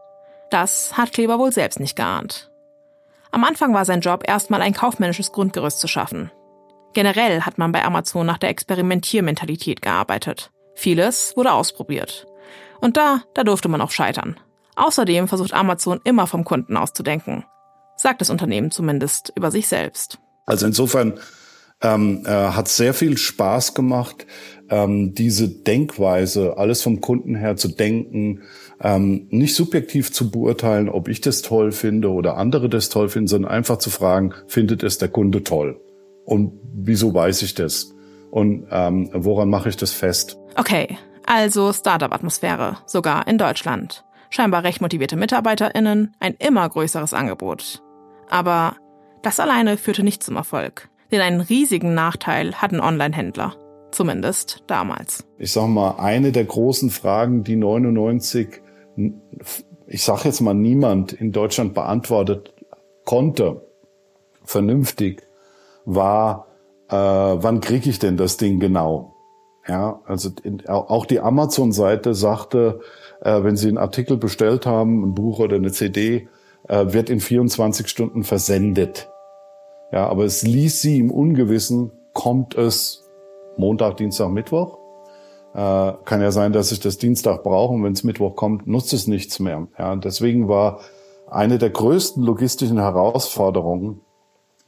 das 0.51 0.95
hat 0.95 1.13
Kleber 1.13 1.39
wohl 1.39 1.51
selbst 1.51 1.79
nicht 1.79 1.95
geahnt. 1.95 2.51
Am 3.31 3.43
Anfang 3.43 3.73
war 3.73 3.85
sein 3.85 4.01
Job 4.01 4.23
erstmal 4.27 4.61
ein 4.61 4.73
kaufmännisches 4.73 5.31
Grundgerüst 5.31 5.79
zu 5.79 5.87
schaffen. 5.87 6.29
Generell 6.93 7.41
hat 7.41 7.57
man 7.57 7.71
bei 7.71 7.83
Amazon 7.83 8.25
nach 8.25 8.37
der 8.37 8.49
Experimentiermentalität 8.49 9.81
gearbeitet. 9.81 10.51
Vieles 10.75 11.33
wurde 11.35 11.53
ausprobiert. 11.53 12.27
Und 12.81 12.97
da, 12.97 13.23
da 13.33 13.43
durfte 13.43 13.67
man 13.67 13.81
auch 13.81 13.91
scheitern. 13.91 14.37
Außerdem 14.75 15.27
versucht 15.27 15.53
Amazon 15.53 15.99
immer 16.03 16.27
vom 16.27 16.43
Kunden 16.43 16.77
auszudenken. 16.77 17.45
Sagt 17.95 18.21
das 18.21 18.29
Unternehmen 18.29 18.71
zumindest 18.71 19.31
über 19.35 19.51
sich 19.51 19.67
selbst. 19.67 20.19
Also 20.45 20.65
insofern 20.65 21.19
ähm, 21.81 22.23
äh, 22.25 22.29
hat 22.29 22.67
sehr 22.67 22.93
viel 22.93 23.17
Spaß 23.17 23.73
gemacht, 23.73 24.25
ähm, 24.69 25.13
diese 25.13 25.47
Denkweise, 25.47 26.57
alles 26.57 26.81
vom 26.81 27.01
Kunden 27.01 27.35
her 27.35 27.55
zu 27.55 27.67
denken, 27.69 28.41
ähm, 28.81 29.27
nicht 29.29 29.55
subjektiv 29.55 30.11
zu 30.11 30.31
beurteilen, 30.31 30.89
ob 30.89 31.07
ich 31.07 31.21
das 31.21 31.41
toll 31.41 31.71
finde 31.71 32.09
oder 32.09 32.37
andere 32.37 32.69
das 32.69 32.89
toll 32.89 33.09
finden, 33.09 33.27
sondern 33.27 33.51
einfach 33.51 33.77
zu 33.77 33.89
fragen, 33.89 34.33
findet 34.47 34.83
es 34.83 34.97
der 34.97 35.09
Kunde 35.09 35.43
toll? 35.43 35.79
Und 36.25 36.59
wieso 36.73 37.13
weiß 37.13 37.41
ich 37.41 37.53
das? 37.53 37.93
Und 38.31 38.67
ähm, 38.71 39.09
woran 39.13 39.49
mache 39.49 39.69
ich 39.69 39.77
das 39.77 39.91
fest? 39.91 40.37
Okay, 40.55 40.97
also 41.25 41.71
Startup-Atmosphäre, 41.71 42.77
sogar 42.85 43.27
in 43.27 43.37
Deutschland. 43.37 44.03
Scheinbar 44.29 44.63
recht 44.63 44.81
motivierte 44.81 45.15
MitarbeiterInnen, 45.15 46.15
ein 46.19 46.35
immer 46.39 46.67
größeres 46.67 47.13
Angebot. 47.13 47.83
Aber 48.29 48.75
das 49.21 49.39
alleine 49.39 49.77
führte 49.77 50.03
nicht 50.03 50.23
zum 50.23 50.35
Erfolg. 50.35 50.89
Denn 51.11 51.21
einen 51.21 51.41
riesigen 51.41 51.93
Nachteil 51.93 52.55
hatten 52.55 52.79
Online-Händler. 52.79 53.55
Zumindest 53.91 54.63
damals. 54.65 55.23
Ich 55.37 55.51
sag 55.51 55.67
mal, 55.67 55.99
eine 55.99 56.31
der 56.31 56.45
großen 56.45 56.89
Fragen, 56.89 57.43
die 57.43 57.55
99, 57.55 58.61
ich 59.85 60.03
sag 60.03 60.25
jetzt 60.25 60.41
mal 60.41 60.55
niemand 60.55 61.13
in 61.13 61.31
Deutschland 61.31 61.75
beantwortet 61.75 62.53
konnte, 63.05 63.61
vernünftig, 64.43 65.21
war, 65.85 66.47
äh, 66.89 66.95
wann 66.95 67.61
kriege 67.61 67.89
ich 67.89 67.99
denn 67.99 68.17
das 68.17 68.37
Ding 68.37 68.59
genau? 68.59 69.13
Ja, 69.67 70.01
also 70.05 70.29
in, 70.43 70.67
auch 70.67 71.05
die 71.05 71.21
Amazon-Seite 71.21 72.13
sagte, 72.13 72.81
äh, 73.21 73.43
wenn 73.43 73.55
Sie 73.55 73.69
einen 73.69 73.77
Artikel 73.77 74.17
bestellt 74.17 74.65
haben, 74.65 75.03
ein 75.03 75.13
Buch 75.13 75.39
oder 75.39 75.55
eine 75.55 75.71
CD, 75.71 76.27
äh, 76.67 76.93
wird 76.93 77.09
in 77.09 77.19
24 77.19 77.87
Stunden 77.87 78.23
versendet. 78.23 79.09
Ja, 79.91 80.07
aber 80.07 80.25
es 80.25 80.43
ließ 80.43 80.81
sie 80.81 80.99
im 80.99 81.11
Ungewissen, 81.11 81.91
kommt 82.13 82.55
es 82.55 83.03
Montag, 83.57 83.97
Dienstag, 83.97 84.29
Mittwoch? 84.29 84.79
Äh, 85.53 85.93
kann 86.05 86.21
ja 86.21 86.31
sein, 86.31 86.51
dass 86.51 86.71
ich 86.71 86.79
das 86.79 86.97
Dienstag 86.97 87.43
brauche 87.43 87.73
und 87.73 87.83
wenn 87.83 87.93
es 87.93 88.03
Mittwoch 88.03 88.35
kommt, 88.35 88.65
nutzt 88.65 88.91
es 88.93 89.07
nichts 89.07 89.39
mehr. 89.39 89.67
Ja, 89.77 89.95
deswegen 89.95 90.49
war 90.49 90.79
eine 91.29 91.59
der 91.59 91.69
größten 91.69 92.23
logistischen 92.23 92.79
Herausforderungen, 92.79 94.01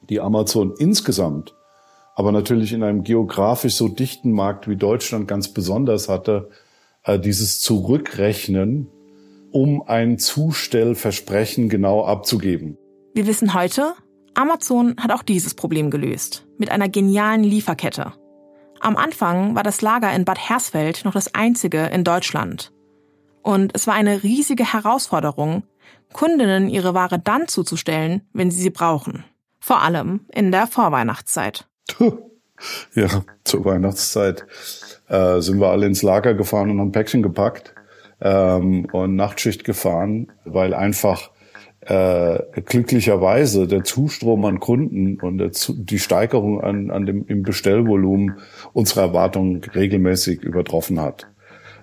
die 0.10 0.20
Amazon 0.20 0.74
insgesamt, 0.78 1.56
aber 2.16 2.32
natürlich 2.32 2.74
in 2.74 2.84
einem 2.84 3.04
geografisch 3.04 3.76
so 3.76 3.88
dichten 3.88 4.32
Markt 4.32 4.68
wie 4.68 4.78
Deutschland 4.78 5.28
ganz 5.28 5.50
besonders 5.50 6.10
hatte, 6.10 6.50
äh, 7.04 7.20
dieses 7.20 7.60
Zurückrechnen, 7.60 8.88
um 9.52 9.84
ein 9.88 10.18
Zustellversprechen 10.18 11.70
genau 11.70 12.06
abzugeben. 12.06 12.78
Wir 13.14 13.28
wissen 13.28 13.54
heute, 13.54 13.94
Amazon 14.34 14.96
hat 15.00 15.12
auch 15.12 15.24
dieses 15.24 15.54
Problem 15.54 15.90
gelöst, 15.90 16.46
mit 16.58 16.70
einer 16.70 16.90
genialen 16.90 17.44
Lieferkette. 17.44 18.14
Am 18.82 18.98
Anfang 18.98 19.56
war 19.56 19.64
das 19.64 19.82
Lager 19.82 20.14
in 20.14 20.26
Bad 20.26 20.38
Hersfeld 20.38 21.06
noch 21.06 21.14
das 21.14 21.34
einzige 21.34 21.86
in 21.86 22.04
Deutschland. 22.04 22.74
Und 23.42 23.72
es 23.74 23.88
war 23.88 23.94
eine 23.94 24.24
riesige 24.24 24.74
Herausforderung, 24.74 25.64
Kundinnen 26.12 26.70
ihre 26.70 26.94
Ware 26.94 27.20
dann 27.20 27.48
zuzustellen, 27.48 28.22
wenn 28.34 28.52
sie 28.52 28.62
sie 28.62 28.70
brauchen. 28.70 29.24
Vor 29.66 29.82
allem 29.82 30.20
in 30.32 30.52
der 30.52 30.68
Vorweihnachtszeit. 30.68 31.66
Ja, 32.94 33.08
zur 33.44 33.66
Weihnachtszeit 33.66 34.46
äh, 35.10 35.42
sind 35.42 35.60
wir 35.60 35.70
alle 35.70 35.88
ins 35.88 36.04
Lager 36.04 36.36
gefahren 36.36 36.70
und 36.70 36.80
haben 36.80 36.92
Päckchen 36.92 37.24
gepackt 37.24 37.74
ähm, 38.22 38.86
und 38.92 39.16
Nachtschicht 39.16 39.64
gefahren, 39.64 40.32
weil 40.46 40.76
einfach 40.76 41.32
äh, 41.82 42.38
glücklicherweise 42.62 43.66
der 43.66 43.84
Zustrom 43.84 44.46
an 44.46 44.60
Kunden 44.60 45.20
und 45.20 45.42
die 45.68 46.00
Steigerung 46.00 46.62
an, 46.62 46.92
an 46.92 47.08
dem, 47.08 47.26
im 47.26 47.42
Bestellvolumen 47.42 48.38
unsere 48.72 49.02
Erwartungen 49.02 49.64
regelmäßig 49.64 50.44
übertroffen 50.44 51.02
hat. 51.02 51.26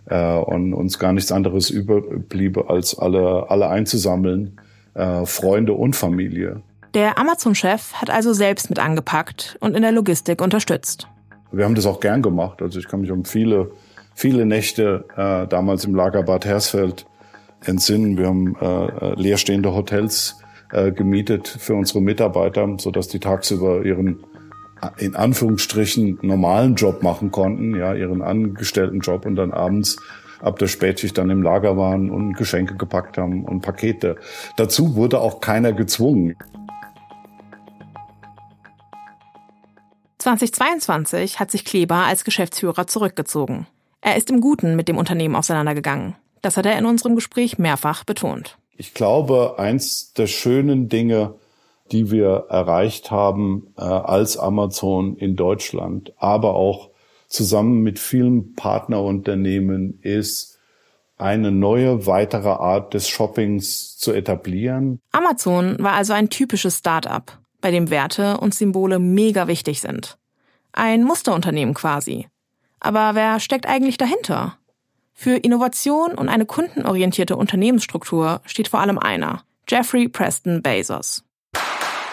Äh, 0.06 0.36
und 0.36 0.72
uns 0.72 1.00
gar 1.00 1.12
nichts 1.12 1.32
anderes 1.32 1.68
überbliebe, 1.68 2.70
als 2.70 2.96
alle, 2.96 3.50
alle 3.50 3.68
einzusammeln, 3.68 4.60
äh, 4.94 5.26
Freunde 5.26 5.72
und 5.72 5.96
Familie. 5.96 6.62
Der 6.94 7.18
Amazon-Chef 7.18 7.94
hat 7.94 8.10
also 8.10 8.34
selbst 8.34 8.68
mit 8.68 8.78
angepackt 8.78 9.56
und 9.60 9.74
in 9.74 9.82
der 9.82 9.92
Logistik 9.92 10.42
unterstützt. 10.42 11.08
Wir 11.50 11.64
haben 11.64 11.74
das 11.74 11.86
auch 11.86 12.00
gern 12.00 12.20
gemacht. 12.20 12.60
Also 12.60 12.78
ich 12.78 12.88
kann 12.88 13.00
mich 13.00 13.10
um 13.10 13.24
viele, 13.24 13.70
viele 14.14 14.44
Nächte 14.44 15.04
äh, 15.16 15.46
damals 15.48 15.84
im 15.84 15.94
Lager 15.94 16.22
Bad 16.22 16.44
Hersfeld 16.44 17.06
entsinnen. 17.64 18.18
Wir 18.18 18.26
haben 18.26 18.56
äh, 18.60 18.66
äh, 18.66 19.14
leerstehende 19.14 19.74
Hotels 19.74 20.36
äh, 20.70 20.92
gemietet 20.92 21.48
für 21.48 21.74
unsere 21.74 22.02
Mitarbeiter, 22.02 22.68
so 22.78 22.90
dass 22.90 23.08
die 23.08 23.20
tagsüber 23.20 23.84
ihren 23.84 24.22
äh, 24.82 25.04
in 25.04 25.16
Anführungsstrichen 25.16 26.18
normalen 26.20 26.74
Job 26.74 27.02
machen 27.02 27.30
konnten, 27.30 27.74
ja, 27.74 27.94
ihren 27.94 28.20
angestellten 28.20 29.00
Job 29.00 29.24
und 29.24 29.36
dann 29.36 29.52
abends 29.52 29.96
ab 30.40 30.58
der 30.58 30.66
Spätschicht 30.66 31.16
dann 31.16 31.30
im 31.30 31.42
Lager 31.42 31.76
waren 31.76 32.10
und 32.10 32.34
Geschenke 32.34 32.74
gepackt 32.74 33.16
haben 33.16 33.44
und 33.44 33.62
Pakete. 33.62 34.16
Dazu 34.56 34.96
wurde 34.96 35.20
auch 35.20 35.40
keiner 35.40 35.72
gezwungen. 35.72 36.36
2022 40.22 41.40
hat 41.40 41.50
sich 41.50 41.64
Kleber 41.64 42.06
als 42.06 42.24
Geschäftsführer 42.24 42.86
zurückgezogen. 42.86 43.66
Er 44.00 44.16
ist 44.16 44.30
im 44.30 44.40
Guten 44.40 44.76
mit 44.76 44.88
dem 44.88 44.96
Unternehmen 44.96 45.36
auseinandergegangen. 45.36 46.16
Das 46.40 46.56
hat 46.56 46.66
er 46.66 46.78
in 46.78 46.86
unserem 46.86 47.14
Gespräch 47.14 47.58
mehrfach 47.58 48.04
betont. 48.04 48.58
Ich 48.76 48.94
glaube, 48.94 49.58
eins 49.58 50.12
der 50.12 50.26
schönen 50.26 50.88
Dinge, 50.88 51.34
die 51.92 52.10
wir 52.10 52.46
erreicht 52.48 53.10
haben 53.10 53.72
äh, 53.76 53.82
als 53.82 54.36
Amazon 54.36 55.16
in 55.16 55.36
Deutschland, 55.36 56.12
aber 56.16 56.54
auch 56.54 56.90
zusammen 57.28 57.82
mit 57.82 57.98
vielen 57.98 58.54
Partnerunternehmen, 58.54 60.00
ist 60.02 60.58
eine 61.16 61.52
neue, 61.52 62.06
weitere 62.06 62.48
Art 62.48 62.94
des 62.94 63.08
Shoppings 63.08 63.96
zu 63.98 64.12
etablieren. 64.12 65.00
Amazon 65.12 65.76
war 65.78 65.92
also 65.92 66.12
ein 66.12 66.30
typisches 66.30 66.78
Start-up 66.78 67.41
bei 67.62 67.70
dem 67.70 67.88
Werte 67.88 68.36
und 68.38 68.54
Symbole 68.54 68.98
mega 68.98 69.48
wichtig 69.48 69.80
sind. 69.80 70.18
Ein 70.72 71.04
Musterunternehmen 71.04 71.72
quasi. 71.72 72.28
Aber 72.80 73.14
wer 73.14 73.40
steckt 73.40 73.66
eigentlich 73.66 73.96
dahinter? 73.96 74.58
Für 75.14 75.36
Innovation 75.36 76.12
und 76.12 76.28
eine 76.28 76.46
kundenorientierte 76.46 77.36
Unternehmensstruktur 77.36 78.40
steht 78.44 78.68
vor 78.68 78.80
allem 78.80 78.98
einer, 78.98 79.44
Jeffrey 79.68 80.08
Preston 80.08 80.62
Bezos. 80.62 81.22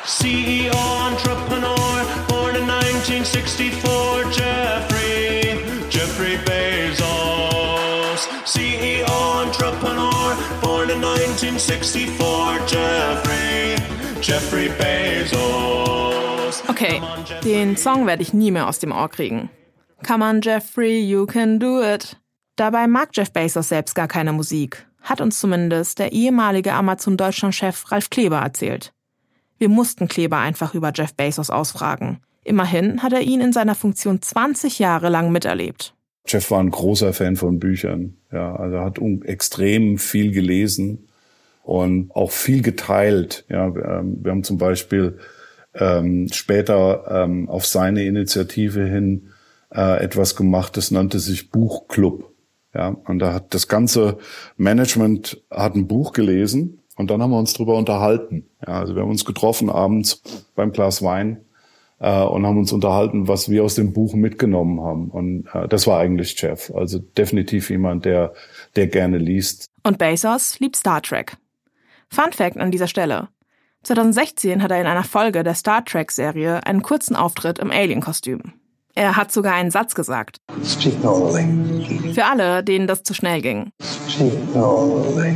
CEO 0.06 0.72
entrepreneur, 1.10 2.06
born 2.28 2.56
in 2.56 2.70
1964, 2.70 4.38
Jeffrey, 4.38 5.58
Jeffrey 5.90 6.38
Bezos. 6.46 8.28
CEO 8.46 9.42
entrepreneur, 9.44 10.38
born 10.62 10.90
in 10.90 11.04
1964, 11.04 12.10
Jeffrey, 12.68 13.76
Jeffrey 14.30 14.70
Bezos. 14.78 15.42
Okay, 16.68 17.02
den 17.44 17.76
Song 17.76 18.06
werde 18.06 18.22
ich 18.22 18.32
nie 18.32 18.52
mehr 18.52 18.70
aus 18.70 18.78
dem 18.78 18.92
Ohr 18.92 19.10
kriegen. 19.10 19.50
Come 20.06 20.24
on, 20.24 20.42
Jeffrey, 20.42 21.00
you 21.00 21.26
can 21.26 21.60
do 21.60 21.82
it. 21.82 22.16
Dabei 22.56 22.86
mag 22.86 23.10
Jeff 23.14 23.32
Bezos 23.32 23.70
selbst 23.70 23.96
gar 23.96 24.08
keine 24.08 24.32
Musik, 24.32 24.86
hat 25.02 25.20
uns 25.20 25.40
zumindest 25.40 25.98
der 25.98 26.12
ehemalige 26.12 26.74
Amazon-Deutschland-Chef 26.74 27.92
Ralf 27.92 28.12
Kleber 28.12 28.38
erzählt. 28.38 28.94
Wir 29.58 29.68
mussten 29.68 30.08
Kleber 30.08 30.38
einfach 30.38 30.76
über 30.76 30.92
Jeff 30.94 31.16
Bezos 31.16 31.50
ausfragen. 31.50 32.20
Immerhin 32.44 33.02
hat 33.02 33.14
er 33.14 33.22
ihn 33.22 33.42
in 33.42 33.52
seiner 33.52 33.74
Funktion 33.74 34.22
20 34.22 34.78
Jahre 34.78 35.10
lang 35.10 35.32
miterlebt. 35.32 35.96
Jeff 36.28 36.52
war 36.52 36.60
ein 36.60 36.70
großer 36.70 37.14
Fan 37.14 37.36
von 37.36 37.58
Büchern. 37.58 38.18
Ja, 38.32 38.56
also 38.56 38.80
hat 38.82 39.00
extrem 39.24 39.98
viel 39.98 40.32
gelesen 40.32 41.09
und 41.70 42.10
auch 42.16 42.32
viel 42.32 42.64
geteilt. 42.64 43.46
Ja, 43.48 43.76
wir, 43.76 43.86
ähm, 43.86 44.18
wir 44.24 44.32
haben 44.32 44.44
zum 44.44 44.58
Beispiel 44.58 45.20
ähm, 45.76 46.28
später 46.32 47.06
ähm, 47.12 47.48
auf 47.48 47.68
seine 47.68 48.06
Initiative 48.06 48.84
hin 48.86 49.30
äh, 49.72 50.04
etwas 50.04 50.36
gemacht, 50.36 50.78
das 50.78 50.90
nannte 50.90 51.20
sich 51.20 51.52
Buchclub. 51.52 52.34
Ja, 52.74 52.98
und 53.06 53.20
da 53.20 53.34
hat 53.34 53.54
das 53.54 53.68
ganze 53.68 54.18
Management 54.58 55.44
hat 55.52 55.76
ein 55.76 55.88
Buch 55.88 56.12
gelesen 56.12 56.80
und 56.96 57.12
dann 57.12 57.22
haben 57.22 57.30
wir 57.30 57.40
uns 57.40 57.54
drüber 57.54 57.78
unterhalten. 57.78 58.50
Ja, 58.66 58.80
also 58.80 58.96
wir 58.96 59.04
haben 59.04 59.12
uns 59.12 59.26
getroffen 59.26 59.70
abends 59.70 60.24
beim 60.56 60.72
Glas 60.72 61.04
Wein 61.04 61.46
äh, 62.00 62.24
und 62.24 62.48
haben 62.48 62.58
uns 62.58 62.74
unterhalten, 62.74 63.28
was 63.28 63.48
wir 63.48 63.64
aus 63.64 63.76
dem 63.76 63.94
Buch 63.94 64.16
mitgenommen 64.16 64.82
haben. 64.82 65.10
Und 65.12 65.46
äh, 65.54 65.68
das 65.68 65.86
war 65.86 66.00
eigentlich 66.00 66.42
Jeff. 66.42 66.72
Also 66.74 66.98
definitiv 66.98 67.70
jemand, 67.70 68.06
der, 68.06 68.34
der 68.76 68.88
gerne 68.88 69.20
liest. 69.20 69.68
Und 69.84 70.00
Bezos 70.00 70.60
liebt 70.60 70.76
Star 70.76 71.04
Trek. 71.04 71.38
Fun 72.12 72.32
Fact 72.34 72.58
an 72.58 72.72
dieser 72.72 72.88
Stelle. 72.88 73.30
2016 73.84 74.62
hat 74.62 74.72
er 74.72 74.82
in 74.82 74.88
einer 74.88 75.04
Folge 75.04 75.44
der 75.44 75.54
Star 75.54 75.86
Trek-Serie 75.86 76.66
einen 76.66 76.82
kurzen 76.82 77.16
Auftritt 77.16 77.60
im 77.60 77.72
Alien-Kostüm. 77.72 78.54
Er 78.96 79.16
hat 79.16 79.32
sogar 79.32 79.54
einen 79.54 79.72
Satz 79.72 79.96
gesagt. 79.96 80.38
Für 82.14 82.26
alle, 82.26 82.64
denen 82.64 82.88
das 82.88 83.04
zu 83.04 83.14
schnell 83.14 83.42
ging. 83.42 83.72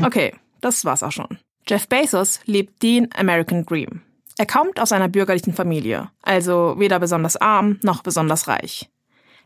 Okay, 0.04 0.34
das 0.60 0.84
war's 0.84 1.04
auch 1.04 1.12
schon. 1.12 1.38
Jeff 1.68 1.88
Bezos 1.88 2.42
lebt 2.46 2.84
den 2.84 3.08
American 3.16 3.66
Dream. 3.66 4.02
Er 4.38 4.48
kommt 4.48 4.80
aus 4.80 4.92
einer 4.92 5.08
bürgerlichen 5.08 5.54
Familie, 5.54 6.10
also 6.24 6.76
weder 6.78 7.00
besonders 7.00 7.38
arm 7.38 7.80
noch 7.84 8.02
besonders 8.02 8.48
reich. 8.48 8.90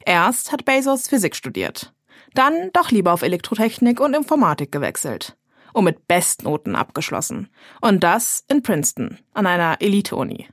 Erst 0.06 0.52
hat 0.52 0.66
Bezos 0.66 1.10
Physik 1.10 1.36
studiert, 1.36 1.94
dann 2.34 2.72
doch 2.72 2.90
lieber 2.90 3.12
auf 3.14 3.22
Elektrotechnik 3.22 4.00
und 4.00 4.16
Informatik 4.16 4.72
gewechselt 4.72 5.37
und 5.78 5.86
mit 5.86 6.08
Bestnoten 6.08 6.76
abgeschlossen. 6.76 7.50
Und 7.82 8.04
das 8.04 8.44
in 8.50 8.64
Princeton, 8.64 9.20
an 9.34 9.46
einer 9.46 9.78
Elite-Uni. 9.80 10.48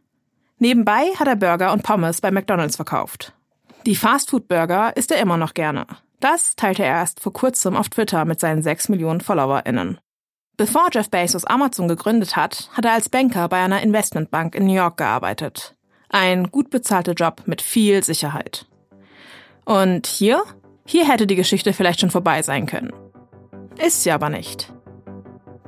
Nebenbei 0.59 1.07
hat 1.19 1.27
er 1.27 1.37
Burger 1.37 1.73
und 1.73 1.83
Pommes 1.83 2.21
bei 2.21 2.31
McDonald's 2.31 2.77
verkauft 2.77 3.35
die 3.87 3.97
Fastfood-Burger 3.97 4.97
isst 4.97 5.11
er 5.11 5.21
immer 5.21 5.37
noch 5.37 5.55
gerne. 5.55 5.87
Das 6.21 6.57
teilte 6.57 6.85
er 6.85 6.95
erst 6.95 7.21
vor 7.21 7.33
kurzem 7.33 7.77
auf 7.77 7.89
Twitter 7.89 8.25
mit 8.25 8.41
seinen 8.41 8.63
6 8.63 8.89
Millionen 8.89 9.21
FollowerInnen. 9.21 9.99
Bevor 10.57 10.89
Jeff 10.93 11.11
Bezos 11.11 11.45
Amazon 11.45 11.89
gegründet 11.89 12.37
hat, 12.37 12.71
hat 12.73 12.85
er 12.85 12.93
als 12.93 13.09
Banker 13.09 13.49
bei 13.49 13.63
einer 13.63 13.83
Investmentbank 13.83 14.55
in 14.55 14.67
New 14.67 14.75
York 14.75 14.97
gearbeitet. 14.97 15.75
Ein 16.09 16.51
gut 16.51 16.71
bezahlter 16.71 17.13
Job 17.13 17.43
mit 17.47 17.61
viel 17.61 18.03
Sicherheit. 18.05 18.67
Und 19.65 20.07
hier? 20.07 20.43
Hier 20.87 21.09
hätte 21.09 21.27
die 21.27 21.35
Geschichte 21.35 21.73
vielleicht 21.73 22.01
schon 22.01 22.11
vorbei 22.11 22.43
sein 22.43 22.67
können. 22.67 22.93
Ist 23.85 24.05
sie 24.05 24.13
aber 24.13 24.29
nicht. 24.29 24.73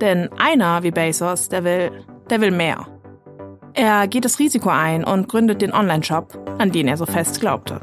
Denn 0.01 0.31
einer 0.39 0.83
wie 0.83 0.91
Bezos, 0.91 1.49
der 1.49 1.65
will, 1.65 2.05
der 2.29 2.41
will 2.41 2.51
mehr. 2.51 2.87
Er 3.75 4.09
geht 4.09 4.25
das 4.25 4.39
Risiko 4.39 4.71
ein 4.71 5.05
und 5.05 5.29
gründet 5.29 5.61
den 5.61 5.73
Online-Shop, 5.73 6.39
an 6.59 6.73
den 6.73 6.89
er 6.89 6.97
so 6.97 7.07
fest 7.07 7.41
glaubte. 7.41 7.81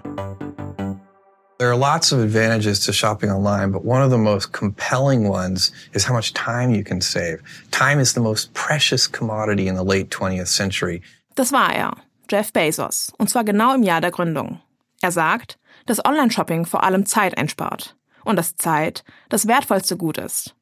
There 1.59 1.69
are 1.69 1.77
lots 1.77 2.11
of 2.11 2.19
advantages 2.19 2.79
to 2.81 2.91
shopping 2.91 3.31
online, 3.31 3.71
but 3.71 3.85
one 3.85 4.03
of 4.03 4.11
the 4.11 4.17
most 4.17 4.51
compelling 4.51 5.29
ones 5.29 5.71
is 5.93 6.09
how 6.09 6.13
much 6.13 6.33
time 6.33 6.75
you 6.75 6.83
can 6.83 6.99
save. 6.99 7.41
Time 7.71 8.01
is 8.01 8.13
the 8.13 8.19
most 8.19 8.53
precious 8.53 9.07
commodity 9.07 9.67
in 9.67 9.75
the 9.75 9.83
late 9.83 10.09
20th 10.09 10.47
century. 10.47 11.01
Das 11.35 11.51
war 11.51 11.73
er, 11.73 11.95
Jeff 12.29 12.51
Bezos, 12.51 13.13
und 13.17 13.29
zwar 13.29 13.43
genau 13.43 13.73
im 13.75 13.83
Jahr 13.83 14.01
der 14.01 14.11
Gründung. 14.11 14.61
Er 15.01 15.11
sagt, 15.11 15.57
dass 15.85 16.03
Online-Shopping 16.03 16.65
vor 16.65 16.83
allem 16.83 17.05
Zeit 17.05 17.37
einspart 17.37 17.95
und 18.25 18.35
dass 18.35 18.55
Zeit 18.55 19.03
das 19.29 19.47
wertvollste 19.47 19.95
Gut 19.95 20.17
ist. 20.17 20.55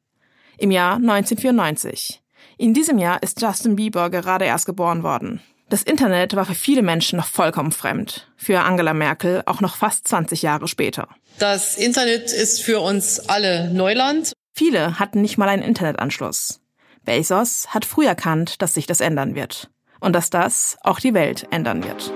Im 0.62 0.70
Jahr 0.70 0.94
1994. 0.94 2.22
In 2.56 2.72
diesem 2.72 2.96
Jahr 2.96 3.20
ist 3.20 3.42
Justin 3.42 3.74
Bieber 3.74 4.10
gerade 4.10 4.44
erst 4.44 4.64
geboren 4.64 5.02
worden. 5.02 5.40
Das 5.68 5.82
Internet 5.82 6.36
war 6.36 6.44
für 6.44 6.54
viele 6.54 6.82
Menschen 6.82 7.16
noch 7.16 7.26
vollkommen 7.26 7.72
fremd, 7.72 8.30
für 8.36 8.60
Angela 8.60 8.94
Merkel 8.94 9.42
auch 9.46 9.60
noch 9.60 9.74
fast 9.74 10.06
20 10.06 10.40
Jahre 10.42 10.68
später. 10.68 11.08
Das 11.40 11.76
Internet 11.76 12.32
ist 12.32 12.62
für 12.62 12.78
uns 12.78 13.28
alle 13.28 13.74
Neuland. 13.74 14.34
Viele 14.54 15.00
hatten 15.00 15.20
nicht 15.20 15.36
mal 15.36 15.48
einen 15.48 15.64
Internetanschluss. 15.64 16.60
Bezos 17.04 17.66
hat 17.70 17.84
früh 17.84 18.06
erkannt, 18.06 18.62
dass 18.62 18.74
sich 18.74 18.86
das 18.86 19.00
ändern 19.00 19.34
wird 19.34 19.68
und 19.98 20.12
dass 20.12 20.30
das 20.30 20.76
auch 20.82 21.00
die 21.00 21.12
Welt 21.12 21.48
ändern 21.50 21.82
wird. 21.82 22.12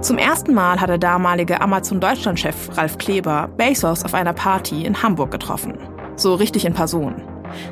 Zum 0.00 0.16
ersten 0.16 0.54
Mal 0.54 0.80
hat 0.80 0.88
der 0.88 0.96
damalige 0.96 1.60
Amazon 1.60 2.00
Deutschland-Chef 2.00 2.74
Ralf 2.74 2.96
Kleber 2.96 3.50
Bezos 3.58 4.02
auf 4.02 4.14
einer 4.14 4.32
Party 4.32 4.86
in 4.86 5.02
Hamburg 5.02 5.30
getroffen. 5.30 5.74
So 6.16 6.34
richtig 6.34 6.64
in 6.64 6.72
Person. 6.72 7.16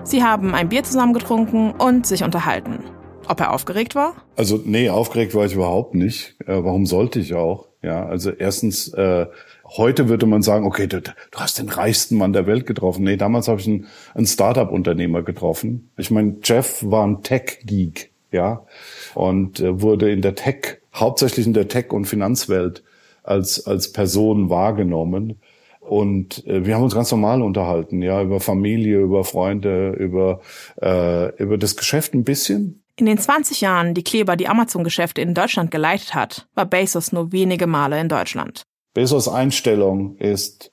Sie 0.05 0.23
haben 0.23 0.55
ein 0.55 0.69
Bier 0.69 0.83
zusammen 0.83 1.15
getrunken 1.15 1.71
und 1.71 2.07
sich 2.07 2.23
unterhalten. 2.23 2.85
Ob 3.29 3.41
er 3.41 3.55
aufgeregt 3.55 3.95
war? 3.95 4.15
Also 4.37 4.61
nee, 4.63 4.91
aufgeregt 4.91 5.35
war 5.35 5.47
ich 5.47 5.55
überhaupt 5.55 5.95
nicht. 5.95 6.37
Äh, 6.43 6.63
warum 6.63 6.85
sollte 6.85 7.19
ich 7.19 7.33
auch? 7.33 7.69
Ja, 7.83 8.05
also 8.05 8.31
erstens, 8.31 8.93
äh, 8.93 9.27
heute 9.65 10.11
würde 10.11 10.27
man 10.27 10.43
sagen, 10.43 10.67
okay, 10.67 10.87
du, 10.87 11.01
du, 11.01 11.13
hast 11.35 11.59
den 11.59 11.71
reichsten 11.71 12.19
Mann 12.19 12.35
der 12.35 12.47
Welt 12.47 12.67
getroffen. 12.67 13.05
Nee, 13.05 13.17
damals 13.17 13.49
habe 13.49 13.59
ich 13.59 13.67
einen, 13.67 13.87
einen 14.15 14.27
Startup-Unternehmer 14.27 15.23
getroffen. 15.23 15.91
Ich 15.97 16.11
meine, 16.11 16.37
Jeff 16.43 16.85
war 16.85 17.07
ein 17.07 17.23
Tech-Geek, 17.23 18.11
ja, 18.33 18.67
und 19.15 19.61
äh, 19.61 19.81
wurde 19.81 20.11
in 20.11 20.21
der 20.21 20.35
Tech, 20.35 20.79
hauptsächlich 21.01 21.47
in 21.47 21.55
der 21.55 21.69
Tech- 21.69 21.93
und 21.93 22.07
Finanzwelt 22.07 22.83
als, 23.23 23.67
als 23.67 23.93
Person 23.93 24.51
wahrgenommen. 24.51 25.41
Und 25.81 26.47
äh, 26.47 26.67
wir 26.67 26.75
haben 26.75 26.85
uns 26.85 26.95
ganz 26.95 27.11
normal 27.11 27.43
unterhalten, 27.43 28.03
ja, 28.03 28.23
über 28.23 28.41
Familie, 28.41 29.01
über 29.01 29.25
Freunde, 29.25 29.91
über, 29.93 30.41
äh, 30.81 31.35
über 31.43 31.57
das 31.57 31.77
Geschäft 31.77 32.15
ein 32.15 32.25
bisschen. 32.25 32.83
In 32.97 33.07
den 33.07 33.19
20 33.19 33.61
Jahren, 33.61 33.95
die 33.95 34.03
Kleber 34.03 34.37
die 34.37 34.49
Amazon-Geschäfte 34.49 35.21
in 35.21 35.33
Deutschland 35.33 35.71
geleitet 35.71 36.15
hat, 36.15 36.49
war 36.55 36.67
Bezos 36.67 37.13
nur 37.13 37.33
wenige 37.33 37.67
Male 37.67 38.01
in 38.01 38.09
Deutschland. 38.09 38.63
Bezos 38.93 39.29
Einstellung 39.29 40.17
ist, 40.17 40.73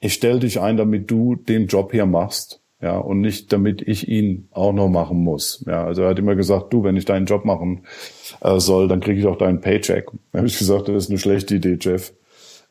ich 0.00 0.14
stelle 0.14 0.40
dich 0.40 0.60
ein, 0.60 0.76
damit 0.76 1.10
du 1.10 1.36
den 1.36 1.68
Job 1.68 1.92
hier 1.92 2.06
machst, 2.06 2.60
ja, 2.84 2.98
und 2.98 3.22
nicht 3.22 3.50
damit 3.50 3.80
ich 3.80 4.08
ihn 4.08 4.46
auch 4.50 4.74
noch 4.74 4.90
machen 4.90 5.16
muss. 5.16 5.64
Ja, 5.66 5.86
also 5.86 6.02
er 6.02 6.10
hat 6.10 6.18
immer 6.18 6.34
gesagt, 6.34 6.70
du, 6.70 6.84
wenn 6.84 6.96
ich 6.96 7.06
deinen 7.06 7.24
Job 7.24 7.46
machen 7.46 7.86
äh, 8.42 8.60
soll, 8.60 8.88
dann 8.88 9.00
kriege 9.00 9.18
ich 9.18 9.26
auch 9.26 9.38
deinen 9.38 9.62
Paycheck. 9.62 10.10
Da 10.32 10.38
habe 10.38 10.48
ich 10.48 10.58
gesagt, 10.58 10.88
das 10.88 11.04
ist 11.04 11.10
eine 11.10 11.18
schlechte 11.18 11.54
Idee, 11.54 11.78
Jeff. 11.80 12.12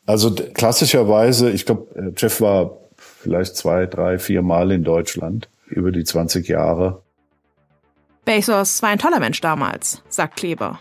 Also 0.05 0.31
klassischerweise, 0.31 1.49
ich 1.49 1.65
glaube, 1.65 1.87
äh, 1.95 2.11
Jeff 2.15 2.41
war 2.41 2.77
vielleicht 2.95 3.55
zwei, 3.55 3.87
drei, 3.87 4.19
vier 4.19 4.43
Mal 4.43 4.71
in 4.71 4.83
Deutschland 4.83 5.49
über 5.65 5.91
die 5.91 6.03
20 6.03 6.47
Jahre. 6.47 7.01
Bezos 8.23 8.83
war 8.83 8.89
ein 8.89 8.99
toller 8.99 9.19
Mensch 9.19 9.41
damals, 9.41 10.03
sagt 10.09 10.35
Kleber. 10.35 10.79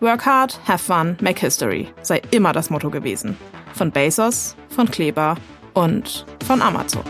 Work 0.00 0.26
hard, 0.26 0.60
have 0.66 0.82
fun, 0.82 1.16
make 1.20 1.40
history 1.40 1.86
sei 2.02 2.20
immer 2.32 2.52
das 2.52 2.70
Motto 2.70 2.90
gewesen. 2.90 3.36
Von 3.74 3.92
Bezos, 3.92 4.56
von 4.70 4.90
Kleber 4.90 5.36
und 5.74 6.26
von 6.44 6.60
Amazon. 6.60 7.04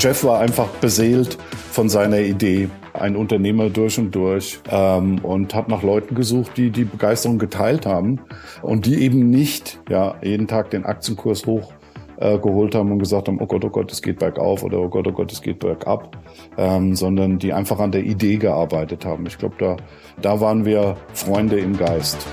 Jeff 0.00 0.24
war 0.24 0.40
einfach 0.40 0.66
beseelt 0.80 1.36
von 1.72 1.90
seiner 1.90 2.20
Idee, 2.20 2.70
ein 2.94 3.16
Unternehmer 3.16 3.68
durch 3.68 3.98
und 3.98 4.14
durch 4.14 4.58
ähm, 4.70 5.18
und 5.18 5.54
hat 5.54 5.68
nach 5.68 5.82
Leuten 5.82 6.14
gesucht, 6.14 6.52
die 6.56 6.70
die 6.70 6.84
Begeisterung 6.84 7.38
geteilt 7.38 7.84
haben 7.84 8.18
und 8.62 8.86
die 8.86 9.02
eben 9.02 9.28
nicht 9.28 9.78
ja 9.90 10.14
jeden 10.22 10.48
Tag 10.48 10.70
den 10.70 10.86
Aktienkurs 10.86 11.44
hoch 11.44 11.74
äh, 12.16 12.38
haben 12.38 12.92
und 12.92 12.98
gesagt 12.98 13.28
haben, 13.28 13.38
oh 13.42 13.46
Gott, 13.46 13.62
oh 13.62 13.68
Gott, 13.68 13.92
es 13.92 14.00
geht 14.00 14.20
bergauf 14.20 14.62
oder 14.62 14.80
oh 14.80 14.88
Gott, 14.88 15.06
oh 15.06 15.12
Gott, 15.12 15.32
es 15.32 15.42
geht 15.42 15.58
bergab, 15.58 16.16
ähm, 16.56 16.94
sondern 16.96 17.38
die 17.38 17.52
einfach 17.52 17.78
an 17.78 17.92
der 17.92 18.02
Idee 18.02 18.38
gearbeitet 18.38 19.04
haben. 19.04 19.26
Ich 19.26 19.36
glaube, 19.36 19.56
da, 19.58 19.76
da 20.22 20.40
waren 20.40 20.64
wir 20.64 20.96
Freunde 21.12 21.58
im 21.58 21.76
Geist. 21.76 22.26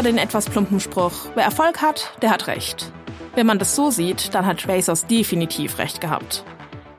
Da 0.00 0.04
den 0.04 0.16
etwas 0.16 0.48
plumpen 0.48 0.80
Spruch, 0.80 1.26
wer 1.34 1.44
Erfolg 1.44 1.82
hat, 1.82 2.16
der 2.22 2.30
hat 2.30 2.46
Recht. 2.46 2.90
Wenn 3.34 3.46
man 3.46 3.58
das 3.58 3.76
so 3.76 3.90
sieht, 3.90 4.34
dann 4.34 4.46
hat 4.46 4.66
Bezos 4.66 5.06
definitiv 5.06 5.76
recht 5.76 6.00
gehabt. 6.00 6.42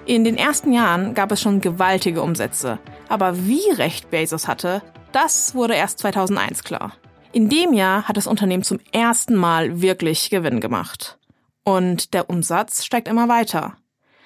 In 0.05 0.23
den 0.23 0.37
ersten 0.37 0.71
Jahren 0.71 1.15
gab 1.15 1.31
es 1.31 1.41
schon 1.41 1.61
gewaltige 1.61 2.21
Umsätze, 2.21 2.77
aber 3.09 3.47
wie 3.47 3.71
recht 3.71 4.11
Bezos 4.11 4.47
hatte, 4.47 4.83
das 5.13 5.55
wurde 5.55 5.73
erst 5.73 5.97
2001 5.97 6.63
klar. 6.63 6.93
In 7.31 7.49
dem 7.49 7.73
Jahr 7.73 8.03
hat 8.03 8.17
das 8.17 8.27
Unternehmen 8.27 8.61
zum 8.61 8.79
ersten 8.91 9.33
Mal 9.33 9.81
wirklich 9.81 10.29
Gewinn 10.29 10.59
gemacht. 10.59 11.17
Und 11.63 12.13
der 12.13 12.29
Umsatz 12.29 12.85
steigt 12.85 13.07
immer 13.07 13.27
weiter. 13.27 13.77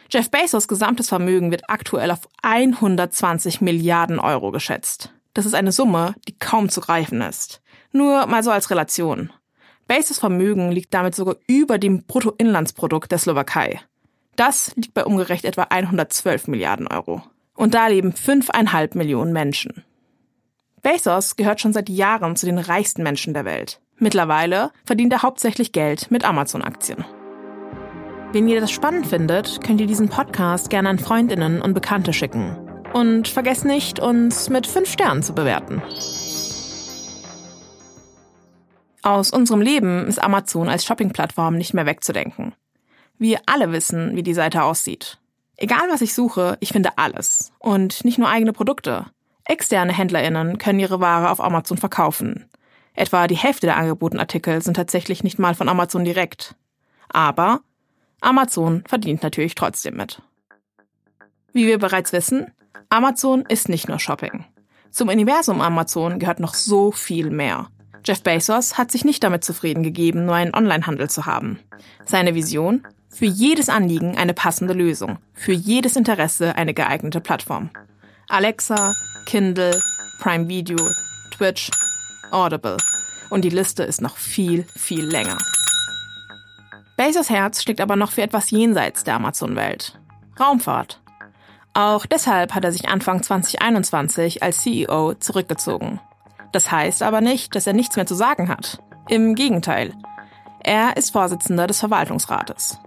Jeff 0.09 0.29
Bezos 0.29 0.67
gesamtes 0.67 1.07
Vermögen 1.07 1.49
wird 1.49 1.69
aktuell 1.69 2.11
auf 2.11 2.27
120 2.41 3.61
Milliarden 3.61 4.19
Euro 4.19 4.51
geschätzt. 4.51 5.13
Das 5.33 5.45
ist 5.45 5.55
eine 5.55 5.71
Summe, 5.71 6.15
die 6.27 6.37
kaum 6.37 6.67
zu 6.67 6.81
greifen 6.81 7.21
ist. 7.21 7.61
Nur 7.95 8.25
mal 8.25 8.43
so 8.43 8.51
als 8.51 8.69
Relation. 8.69 9.31
Bezos 9.87 10.19
Vermögen 10.19 10.69
liegt 10.69 10.93
damit 10.93 11.15
sogar 11.15 11.37
über 11.47 11.77
dem 11.77 12.03
Bruttoinlandsprodukt 12.03 13.09
der 13.09 13.19
Slowakei. 13.19 13.79
Das 14.35 14.75
liegt 14.75 14.93
bei 14.93 15.05
umgerechnet 15.05 15.53
etwa 15.53 15.67
112 15.69 16.49
Milliarden 16.49 16.87
Euro. 16.87 17.23
Und 17.55 17.73
da 17.73 17.87
leben 17.87 18.11
fünfeinhalb 18.11 18.95
Millionen 18.95 19.31
Menschen. 19.31 19.85
Bezos 20.81 21.37
gehört 21.37 21.61
schon 21.61 21.71
seit 21.71 21.87
Jahren 21.87 22.35
zu 22.35 22.45
den 22.45 22.57
reichsten 22.57 23.01
Menschen 23.01 23.33
der 23.33 23.45
Welt. 23.45 23.79
Mittlerweile 23.97 24.71
verdient 24.83 25.13
er 25.13 25.21
hauptsächlich 25.21 25.71
Geld 25.71 26.11
mit 26.11 26.25
Amazon-Aktien. 26.25 27.05
Wenn 28.33 28.49
ihr 28.49 28.59
das 28.59 28.71
spannend 28.71 29.07
findet, 29.07 29.61
könnt 29.63 29.79
ihr 29.79 29.87
diesen 29.87 30.09
Podcast 30.09 30.69
gerne 30.69 30.89
an 30.89 30.99
Freundinnen 30.99 31.61
und 31.61 31.73
Bekannte 31.73 32.11
schicken. 32.11 32.57
Und 32.91 33.29
vergesst 33.29 33.63
nicht, 33.63 33.99
uns 33.99 34.49
mit 34.49 34.67
fünf 34.67 34.91
Sternen 34.91 35.23
zu 35.23 35.33
bewerten. 35.33 35.81
Aus 39.05 39.29
unserem 39.29 39.61
Leben 39.61 40.07
ist 40.07 40.17
Amazon 40.17 40.67
als 40.67 40.83
Shopping-Plattform 40.83 41.57
nicht 41.57 41.75
mehr 41.75 41.85
wegzudenken. 41.85 42.55
Wir 43.19 43.39
alle 43.45 43.71
wissen, 43.71 44.15
wie 44.15 44.23
die 44.23 44.33
Seite 44.33 44.63
aussieht. 44.63 45.19
Egal 45.57 45.87
was 45.91 46.01
ich 46.01 46.15
suche, 46.15 46.57
ich 46.59 46.69
finde 46.69 46.97
alles. 46.97 47.53
Und 47.59 48.03
nicht 48.03 48.17
nur 48.17 48.29
eigene 48.29 48.51
Produkte. 48.51 49.05
Externe 49.43 49.93
HändlerInnen 49.93 50.57
können 50.57 50.79
ihre 50.79 51.01
Ware 51.01 51.29
auf 51.29 51.39
Amazon 51.39 51.77
verkaufen. 51.77 52.49
Etwa 52.95 53.27
die 53.27 53.37
Hälfte 53.37 53.67
der 53.67 53.77
angebotenen 53.77 54.21
Artikel 54.21 54.59
sind 54.63 54.73
tatsächlich 54.73 55.23
nicht 55.23 55.37
mal 55.37 55.53
von 55.53 55.69
Amazon 55.69 56.03
direkt. 56.03 56.55
Aber 57.07 57.59
Amazon 58.21 58.83
verdient 58.87 59.21
natürlich 59.21 59.53
trotzdem 59.53 59.97
mit. 59.97 60.19
Wie 61.53 61.67
wir 61.67 61.77
bereits 61.77 62.11
wissen, 62.11 62.51
Amazon 62.89 63.45
ist 63.45 63.69
nicht 63.69 63.87
nur 63.87 63.99
Shopping. 63.99 64.45
Zum 64.89 65.09
Universum 65.09 65.61
Amazon 65.61 66.17
gehört 66.17 66.39
noch 66.39 66.55
so 66.55 66.91
viel 66.91 67.29
mehr. 67.29 67.67
Jeff 68.05 68.21
Bezos 68.21 68.77
hat 68.77 68.91
sich 68.91 69.03
nicht 69.03 69.23
damit 69.23 69.43
zufrieden 69.43 69.81
gegeben, 69.81 70.25
nur 70.25 70.35
einen 70.35 70.55
Onlinehandel 70.55 71.09
zu 71.09 71.25
haben. 71.25 71.59
Seine 72.05 72.35
Vision? 72.35 72.85
Für 73.09 73.25
jedes 73.25 73.69
Anliegen 73.69 74.17
eine 74.17 74.33
passende 74.33 74.73
Lösung, 74.73 75.17
für 75.33 75.53
jedes 75.53 75.95
Interesse 75.95 76.55
eine 76.55 76.73
geeignete 76.73 77.21
Plattform. 77.21 77.69
Alexa, 78.27 78.93
Kindle, 79.25 79.81
Prime 80.19 80.47
Video, 80.47 80.77
Twitch, 81.31 81.71
Audible. 82.31 82.77
Und 83.29 83.43
die 83.43 83.49
Liste 83.49 83.83
ist 83.83 84.01
noch 84.01 84.17
viel, 84.17 84.65
viel 84.75 85.05
länger. 85.05 85.37
Bezos 86.97 87.29
Herz 87.29 87.63
schlägt 87.63 87.81
aber 87.81 87.95
noch 87.95 88.11
für 88.11 88.21
etwas 88.21 88.51
jenseits 88.51 89.03
der 89.03 89.15
Amazon-Welt. 89.15 89.99
Raumfahrt. 90.39 91.01
Auch 91.73 92.05
deshalb 92.05 92.53
hat 92.53 92.63
er 92.63 92.71
sich 92.71 92.87
Anfang 92.87 93.23
2021 93.23 94.43
als 94.43 94.61
CEO 94.61 95.15
zurückgezogen. 95.15 95.99
Das 96.55 96.71
heißt 96.71 97.03
aber 97.03 97.19
nicht, 97.19 97.53
dass 97.53 97.67
er 97.67 97.73
nichts 97.73 97.97
mehr 97.97 98.05
zu 98.05 98.15
sagen 98.15 98.47
hat. 98.47 98.81
Im 99.09 99.35
Gegenteil. 99.35 99.91
Er 100.63 100.95
ist 100.95 101.11
Vorsitzender 101.11 101.67
des 101.67 101.81
Verwaltungsrates. 101.81 102.79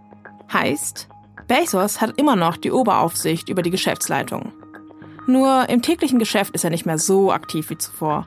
Heißt, 0.50 1.06
Bezos 1.48 2.00
hat 2.00 2.18
immer 2.18 2.34
noch 2.34 2.56
die 2.56 2.72
Oberaufsicht 2.72 3.50
über 3.50 3.60
die 3.60 3.68
Geschäftsleitung. 3.68 4.54
Nur 5.26 5.68
im 5.68 5.82
täglichen 5.82 6.18
Geschäft 6.18 6.54
ist 6.54 6.64
er 6.64 6.70
nicht 6.70 6.86
mehr 6.86 6.96
so 6.96 7.30
aktiv 7.30 7.68
wie 7.68 7.76
zuvor. 7.76 8.26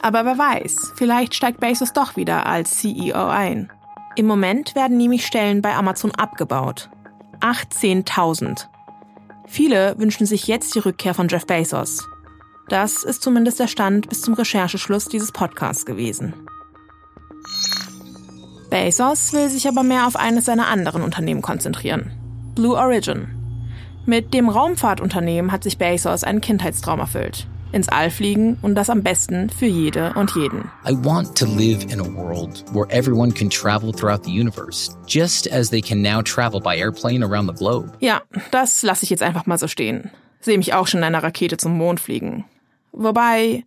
Aber 0.00 0.24
wer 0.24 0.38
weiß, 0.38 0.92
vielleicht 0.94 1.34
steigt 1.34 1.58
Bezos 1.58 1.92
doch 1.92 2.14
wieder 2.14 2.46
als 2.46 2.78
CEO 2.78 3.26
ein. 3.30 3.72
Im 4.14 4.26
Moment 4.26 4.76
werden 4.76 4.96
nämlich 4.96 5.26
Stellen 5.26 5.60
bei 5.60 5.74
Amazon 5.74 6.12
abgebaut. 6.12 6.88
18.000. 7.40 8.68
Viele 9.44 9.98
wünschen 9.98 10.24
sich 10.24 10.46
jetzt 10.46 10.76
die 10.76 10.78
Rückkehr 10.78 11.14
von 11.14 11.26
Jeff 11.26 11.46
Bezos. 11.46 12.06
Das 12.68 13.02
ist 13.02 13.22
zumindest 13.22 13.60
der 13.60 13.66
Stand 13.66 14.08
bis 14.08 14.20
zum 14.20 14.34
Rechercheschluss 14.34 15.06
dieses 15.06 15.32
Podcasts 15.32 15.86
gewesen. 15.86 16.34
Bezos 18.68 19.32
will 19.32 19.48
sich 19.48 19.66
aber 19.66 19.82
mehr 19.82 20.06
auf 20.06 20.16
eines 20.16 20.44
seiner 20.44 20.68
anderen 20.68 21.02
Unternehmen 21.02 21.40
konzentrieren. 21.40 22.12
Blue 22.54 22.76
Origin. 22.76 23.28
Mit 24.04 24.34
dem 24.34 24.48
Raumfahrtunternehmen 24.48 25.50
hat 25.50 25.64
sich 25.64 25.78
Bezos 25.78 26.24
einen 26.24 26.42
Kindheitstraum 26.42 27.00
erfüllt. 27.00 27.46
Ins 27.72 27.88
All 27.88 28.10
fliegen 28.10 28.58
und 28.62 28.74
das 28.74 28.88
am 28.88 29.02
besten 29.02 29.50
für 29.50 29.66
jede 29.66 30.14
und 30.14 30.34
jeden. 30.34 30.70
I 30.86 30.92
want 31.04 31.36
to 31.38 31.46
live 31.46 31.84
in 31.92 32.00
a 32.00 32.04
world 32.04 32.64
where 32.72 32.88
everyone 32.90 33.32
can 33.32 33.50
travel 33.50 33.92
throughout 33.92 34.24
the 34.24 34.30
universe, 34.30 34.90
just 35.06 35.50
as 35.52 35.68
they 35.70 35.82
can 35.82 36.00
now 36.00 36.22
travel 36.22 36.60
by 36.60 36.76
airplane 36.76 37.22
around 37.22 37.48
the 37.48 37.54
globe. 37.54 37.92
Ja, 38.00 38.22
das 38.50 38.82
lasse 38.82 39.04
ich 39.04 39.10
jetzt 39.10 39.22
einfach 39.22 39.46
mal 39.46 39.58
so 39.58 39.68
stehen. 39.68 40.10
Sehe 40.40 40.56
mich 40.56 40.72
auch 40.72 40.86
schon 40.86 41.00
in 41.00 41.04
einer 41.04 41.22
Rakete 41.22 41.56
zum 41.56 41.76
Mond 41.76 42.00
fliegen. 42.00 42.44
Wobei, 42.92 43.64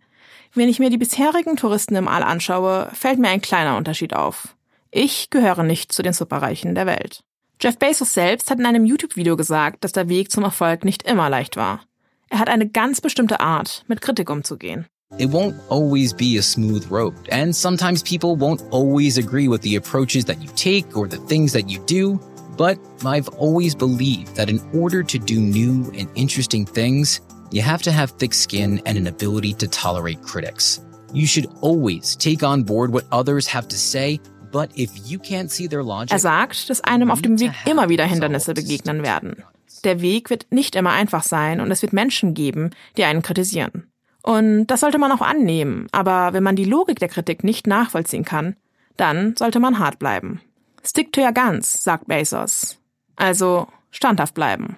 wenn 0.54 0.68
ich 0.68 0.78
mir 0.78 0.90
die 0.90 0.98
bisherigen 0.98 1.56
Touristen 1.56 1.96
im 1.96 2.08
All 2.08 2.22
anschaue, 2.22 2.90
fällt 2.92 3.18
mir 3.18 3.28
ein 3.28 3.40
kleiner 3.40 3.76
Unterschied 3.76 4.14
auf. 4.14 4.54
Ich 4.90 5.30
gehöre 5.30 5.62
nicht 5.62 5.92
zu 5.92 6.02
den 6.02 6.12
Superreichen 6.12 6.74
der 6.74 6.86
Welt. 6.86 7.22
Jeff 7.60 7.78
Bezos 7.78 8.12
selbst 8.12 8.50
hat 8.50 8.58
in 8.58 8.66
einem 8.66 8.84
YouTube-Video 8.84 9.36
gesagt, 9.36 9.84
dass 9.84 9.92
der 9.92 10.08
Weg 10.08 10.30
zum 10.30 10.44
Erfolg 10.44 10.84
nicht 10.84 11.04
immer 11.04 11.30
leicht 11.30 11.56
war. 11.56 11.80
Er 12.28 12.38
hat 12.38 12.48
eine 12.48 12.68
ganz 12.68 13.00
bestimmte 13.00 13.40
Art, 13.40 13.84
mit 13.88 14.00
Kritik 14.00 14.28
umzugehen. 14.30 14.86
It 15.18 15.30
won't 15.30 15.54
always 15.68 16.14
be 16.14 16.38
a 16.38 16.42
smooth 16.42 16.90
road, 16.90 17.14
and 17.30 17.54
sometimes 17.54 18.02
people 18.02 18.30
won't 18.30 18.62
always 18.70 19.18
agree 19.18 19.46
with 19.46 19.60
the 19.60 19.76
approaches 19.76 20.24
that 20.24 20.42
you 20.42 20.48
take 20.56 20.96
or 20.96 21.06
the 21.06 21.18
things 21.28 21.52
that 21.52 21.70
you 21.70 21.78
do. 21.86 22.18
But 22.56 22.78
I've 23.04 23.28
always 23.38 23.74
believed 23.74 24.34
that 24.36 24.48
in 24.48 24.60
order 24.72 25.02
to 25.02 25.18
do 25.18 25.38
new 25.38 25.92
and 25.96 26.08
interesting 26.14 26.64
things, 26.64 27.20
you 27.52 27.62
have 27.62 27.82
to 27.82 27.92
have 27.92 28.16
thick 28.18 28.34
skin 28.34 28.80
and 28.86 28.96
an 28.98 29.06
ability 29.06 29.54
to 29.54 29.66
tolerate 29.68 30.22
critics. 30.22 30.80
You 31.12 31.26
should 31.26 31.48
always 31.60 32.16
take 32.16 32.42
on 32.42 32.64
board 32.64 32.92
what 32.92 33.04
others 33.12 33.46
have 33.46 33.68
to 33.68 33.76
say 33.76 34.20
er 34.54 36.18
sagt, 36.18 36.70
dass 36.70 36.80
einem 36.82 37.10
auf 37.10 37.22
dem 37.22 37.40
Weg 37.40 37.52
immer 37.64 37.88
wieder 37.88 38.04
Hindernisse 38.04 38.54
begegnen 38.54 39.02
werden. 39.02 39.42
Der 39.84 40.00
Weg 40.00 40.30
wird 40.30 40.46
nicht 40.50 40.76
immer 40.76 40.90
einfach 40.90 41.22
sein 41.22 41.60
und 41.60 41.70
es 41.70 41.82
wird 41.82 41.92
Menschen 41.92 42.34
geben, 42.34 42.70
die 42.96 43.04
einen 43.04 43.22
kritisieren. 43.22 43.88
Und 44.22 44.66
das 44.66 44.80
sollte 44.80 44.98
man 44.98 45.10
auch 45.10 45.22
annehmen, 45.22 45.88
aber 45.90 46.32
wenn 46.32 46.42
man 46.42 46.54
die 46.54 46.64
Logik 46.64 47.00
der 47.00 47.08
Kritik 47.08 47.42
nicht 47.42 47.66
nachvollziehen 47.66 48.24
kann, 48.24 48.56
dann 48.96 49.34
sollte 49.36 49.58
man 49.58 49.78
hart 49.78 49.98
bleiben. 49.98 50.40
Stick 50.84 51.12
to 51.12 51.22
your 51.22 51.32
guns, 51.32 51.82
sagt 51.82 52.06
Bezos. 52.06 52.78
Also 53.16 53.68
standhaft 53.90 54.34
bleiben. 54.34 54.76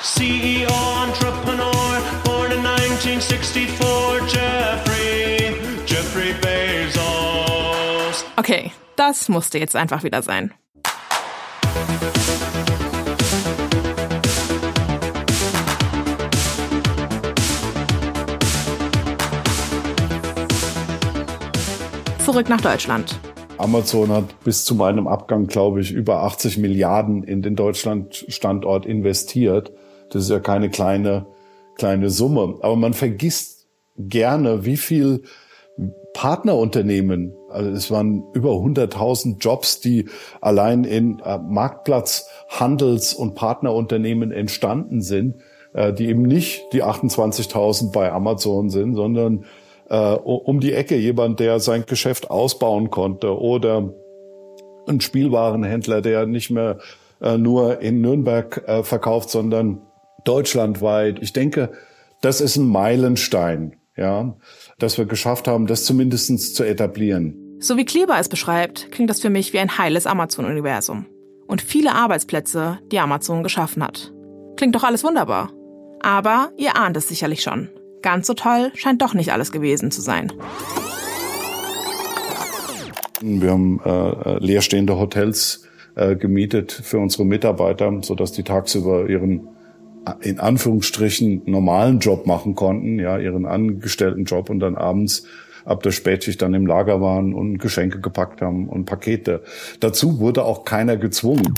CEO 0.00 0.68
Entrepreneur, 1.06 1.63
Okay, 8.36 8.72
das 8.96 9.28
musste 9.28 9.58
jetzt 9.58 9.76
einfach 9.76 10.02
wieder 10.02 10.20
sein. 10.20 10.52
Zurück 22.24 22.48
nach 22.48 22.60
Deutschland. 22.60 23.18
Amazon 23.58 24.10
hat 24.10 24.24
bis 24.44 24.64
zu 24.64 24.74
meinem 24.74 25.06
Abgang, 25.06 25.46
glaube 25.46 25.80
ich, 25.80 25.92
über 25.92 26.24
80 26.24 26.58
Milliarden 26.58 27.22
in 27.22 27.42
den 27.42 27.54
Deutschland-Standort 27.54 28.86
investiert. 28.86 29.72
Das 30.10 30.24
ist 30.24 30.30
ja 30.30 30.40
keine 30.40 30.68
kleine, 30.68 31.26
kleine 31.76 32.10
Summe. 32.10 32.58
Aber 32.60 32.76
man 32.76 32.94
vergisst 32.94 33.66
gerne, 33.96 34.64
wie 34.64 34.76
viel 34.76 35.22
Partnerunternehmen, 36.14 37.34
also 37.50 37.70
es 37.70 37.90
waren 37.90 38.24
über 38.34 38.50
100.000 38.50 39.38
Jobs, 39.40 39.80
die 39.80 40.08
allein 40.40 40.84
in 40.84 41.18
äh, 41.18 41.38
Marktplatz, 41.38 42.28
Handels- 42.48 43.14
und 43.14 43.34
Partnerunternehmen 43.34 44.30
entstanden 44.30 45.02
sind, 45.02 45.34
äh, 45.72 45.92
die 45.92 46.08
eben 46.08 46.22
nicht 46.22 46.62
die 46.72 46.84
28.000 46.84 47.92
bei 47.92 48.12
Amazon 48.12 48.70
sind, 48.70 48.94
sondern 48.94 49.44
äh, 49.90 50.14
um 50.14 50.60
die 50.60 50.72
Ecke 50.72 50.96
jemand, 50.96 51.40
der 51.40 51.58
sein 51.58 51.84
Geschäft 51.84 52.30
ausbauen 52.30 52.90
konnte 52.90 53.36
oder 53.36 53.92
ein 54.86 55.00
Spielwarenhändler, 55.00 56.00
der 56.00 56.26
nicht 56.26 56.50
mehr 56.50 56.78
nur 57.38 57.80
in 57.80 58.02
Nürnberg 58.02 58.84
verkauft, 58.84 59.30
sondern 59.30 59.80
deutschlandweit. 60.24 61.18
Ich 61.20 61.32
denke, 61.32 61.72
das 62.20 62.40
ist 62.40 62.56
ein 62.56 62.68
Meilenstein 62.68 63.76
ja, 63.96 64.34
dass 64.78 64.98
wir 64.98 65.04
geschafft 65.06 65.48
haben, 65.48 65.66
das 65.66 65.84
zumindestens 65.84 66.54
zu 66.54 66.64
etablieren. 66.64 67.58
So 67.60 67.76
wie 67.76 67.84
Kleber 67.84 68.18
es 68.18 68.28
beschreibt, 68.28 68.90
klingt 68.90 69.10
das 69.10 69.20
für 69.20 69.30
mich 69.30 69.52
wie 69.52 69.58
ein 69.58 69.78
heiles 69.78 70.06
Amazon-Universum. 70.06 71.06
Und 71.46 71.62
viele 71.62 71.94
Arbeitsplätze, 71.94 72.78
die 72.90 72.98
Amazon 72.98 73.42
geschaffen 73.42 73.82
hat. 73.82 74.12
Klingt 74.56 74.74
doch 74.74 74.84
alles 74.84 75.04
wunderbar. 75.04 75.52
Aber 76.00 76.50
ihr 76.58 76.76
ahnt 76.76 76.96
es 76.96 77.08
sicherlich 77.08 77.42
schon. 77.42 77.68
Ganz 78.02 78.26
so 78.26 78.34
toll 78.34 78.70
scheint 78.74 79.00
doch 79.00 79.14
nicht 79.14 79.32
alles 79.32 79.52
gewesen 79.52 79.90
zu 79.90 80.00
sein. 80.00 80.32
Wir 83.22 83.52
haben 83.52 83.80
äh, 83.84 84.38
leerstehende 84.38 84.98
Hotels 84.98 85.66
äh, 85.94 86.16
gemietet 86.16 86.72
für 86.72 86.98
unsere 86.98 87.24
Mitarbeiter, 87.24 88.00
sodass 88.02 88.32
die 88.32 88.42
tagsüber 88.42 89.08
ihren 89.08 89.46
äh, 89.46 89.53
in 90.20 90.40
Anführungsstrichen 90.40 91.42
normalen 91.46 91.98
Job 91.98 92.26
machen 92.26 92.54
konnten, 92.54 92.98
ja, 92.98 93.18
ihren 93.18 93.46
angestellten 93.46 94.24
Job 94.24 94.50
und 94.50 94.60
dann 94.60 94.76
abends 94.76 95.26
ab 95.64 95.82
der 95.82 95.92
Spätschicht 95.92 96.42
dann 96.42 96.54
im 96.54 96.66
Lager 96.66 97.00
waren 97.00 97.34
und 97.34 97.58
Geschenke 97.58 98.00
gepackt 98.00 98.42
haben 98.42 98.68
und 98.68 98.84
Pakete. 98.84 99.42
Dazu 99.80 100.18
wurde 100.18 100.44
auch 100.44 100.64
keiner 100.64 100.96
gezwungen. 100.96 101.54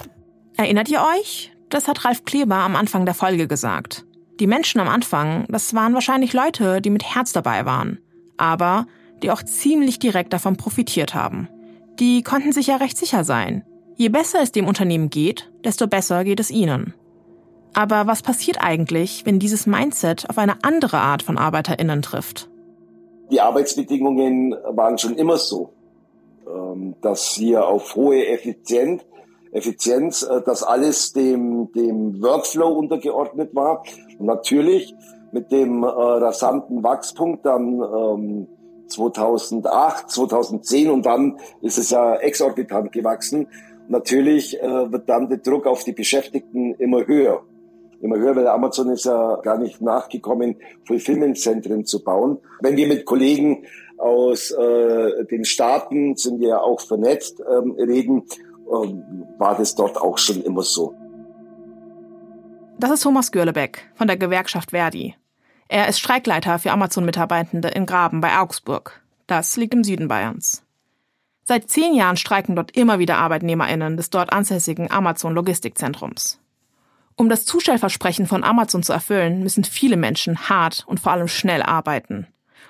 Erinnert 0.56 0.88
ihr 0.88 1.00
euch? 1.18 1.52
Das 1.68 1.88
hat 1.88 2.04
Ralf 2.04 2.24
Kleber 2.24 2.56
am 2.56 2.76
Anfang 2.76 3.04
der 3.04 3.14
Folge 3.14 3.48
gesagt. 3.48 4.04
Die 4.38 4.46
Menschen 4.46 4.80
am 4.80 4.88
Anfang, 4.88 5.46
das 5.48 5.74
waren 5.74 5.94
wahrscheinlich 5.94 6.32
Leute, 6.32 6.80
die 6.80 6.90
mit 6.90 7.14
Herz 7.14 7.32
dabei 7.32 7.64
waren, 7.64 7.98
aber 8.37 8.87
die 9.22 9.30
auch 9.30 9.42
ziemlich 9.42 9.98
direkt 9.98 10.32
davon 10.32 10.56
profitiert 10.56 11.14
haben. 11.14 11.48
Die 11.98 12.22
konnten 12.22 12.52
sich 12.52 12.66
ja 12.66 12.76
recht 12.76 12.98
sicher 12.98 13.24
sein. 13.24 13.64
Je 13.96 14.11
besser 14.11 14.40
es 14.42 14.52
dem 14.52 14.66
Unternehmen 14.66 15.09
geht, 15.09 15.50
desto 15.64 15.87
besser 15.87 16.22
geht 16.24 16.38
es 16.38 16.50
ihnen. 16.50 16.92
Aber 17.74 18.07
was 18.07 18.22
passiert 18.22 18.59
eigentlich, 18.61 19.26
wenn 19.26 19.38
dieses 19.38 19.66
Mindset 19.66 20.29
auf 20.31 20.38
eine 20.38 20.62
andere 20.62 20.98
Art 20.98 21.22
von 21.22 21.37
Arbeiterinnen 21.37 22.02
trifft? 22.02 22.48
Die 23.31 23.40
Arbeitsbedingungen 23.40 24.55
waren 24.70 24.98
schon 24.98 25.16
immer 25.16 25.37
so, 25.37 25.72
ähm, 26.48 26.94
dass 27.00 27.33
hier 27.33 27.66
auf 27.66 27.96
hohe 27.96 28.26
Effizienz, 28.29 29.02
Effizienz, 29.50 30.22
äh, 30.22 30.42
dass 30.42 30.62
alles 30.62 31.12
dem, 31.12 31.72
dem 31.72 32.22
Workflow 32.22 32.68
untergeordnet 32.68 33.55
war. 33.55 33.83
Und 34.18 34.26
natürlich 34.26 34.94
mit 35.33 35.50
dem 35.50 35.83
äh, 35.83 35.87
rasanten 35.87 36.85
Wachspunkt 36.85 37.44
dann 37.44 38.46
2008, 38.88 40.05
ähm, 40.05 40.09
2010 40.09 40.90
und 40.90 41.05
dann 41.05 41.38
ist 41.61 41.79
es 41.79 41.90
ja 41.90 42.14
exorbitant 42.16 42.92
gewachsen. 42.92 43.48
Natürlich 43.88 44.61
äh, 44.62 44.92
wird 44.92 45.09
dann 45.09 45.29
der 45.29 45.38
Druck 45.38 45.66
auf 45.66 45.85
die 45.85 45.92
Beschäftigten 45.92 46.74
immer 46.74 47.07
höher 47.07 47.42
immer 48.07 48.19
höher, 48.19 48.35
weil 48.37 48.49
Amazon 48.49 48.90
ist 48.90 49.05
ja 49.05 49.37
gar 49.42 49.59
nicht 49.59 49.81
nachgekommen, 49.83 50.57
Fulfillment-Zentren 50.87 51.85
zu 51.85 52.03
bauen. 52.03 52.38
Wenn 52.61 52.77
wir 52.77 52.87
mit 52.87 53.05
Kollegen 53.05 53.66
aus 53.99 54.51
äh, 54.51 55.25
den 55.27 55.45
Staaten, 55.45 56.16
sind 56.16 56.40
wir 56.40 56.49
ja 56.49 56.61
auch 56.61 56.81
vernetzt, 56.81 57.40
ähm, 57.40 57.73
reden, 57.73 58.25
ähm, 58.73 59.27
war 59.38 59.57
das 59.57 59.75
dort 59.75 59.97
auch 59.97 60.19
schon 60.19 60.42
immer 60.42 60.62
so. 60.62 60.95
Das 62.79 62.90
ist 62.90 63.03
Thomas 63.03 63.33
Görlebeck 63.33 63.90
von 63.95 64.07
der 64.07 64.16
Gewerkschaft 64.16 64.71
Verdi. 64.71 65.14
Er 65.69 65.88
ist 65.88 65.99
Streikleiter 65.99 66.59
für 66.59 66.71
Amazon-Mitarbeitende 66.73 67.69
in 67.69 67.87
Graben 67.87 68.21
bei 68.21 68.38
Augsburg. 68.38 69.01
Das 69.27 69.57
liegt 69.57 69.75
im 69.75 69.83
Süden 69.83 70.09
Bayerns. 70.09 70.62
Seit 71.42 71.71
zehn 71.71 71.95
Jahren 71.95 72.16
streiken 72.16 72.57
dort 72.57 72.77
immer 72.77 72.99
wieder 72.99 73.19
ArbeitnehmerInnen 73.19 73.97
des 73.97 74.11
dort 74.11 74.33
ansässigen 74.33 74.90
Amazon-Logistikzentrums. 74.90 76.40
Um 77.16 77.31
das 77.31 77.46
Zustellversprechen 77.46 78.26
von 78.26 78.44
Amazon 78.44 78.83
zu 78.83 78.92
erfüllen, 78.92 79.42
müssen 79.42 79.64
viele 79.64 79.96
Menschen 79.96 80.50
hart 80.50 80.85
und 80.87 81.00
vor 81.00 81.12
allem 81.12 81.29
schnell 81.29 81.62
arbeiten. 81.62 82.26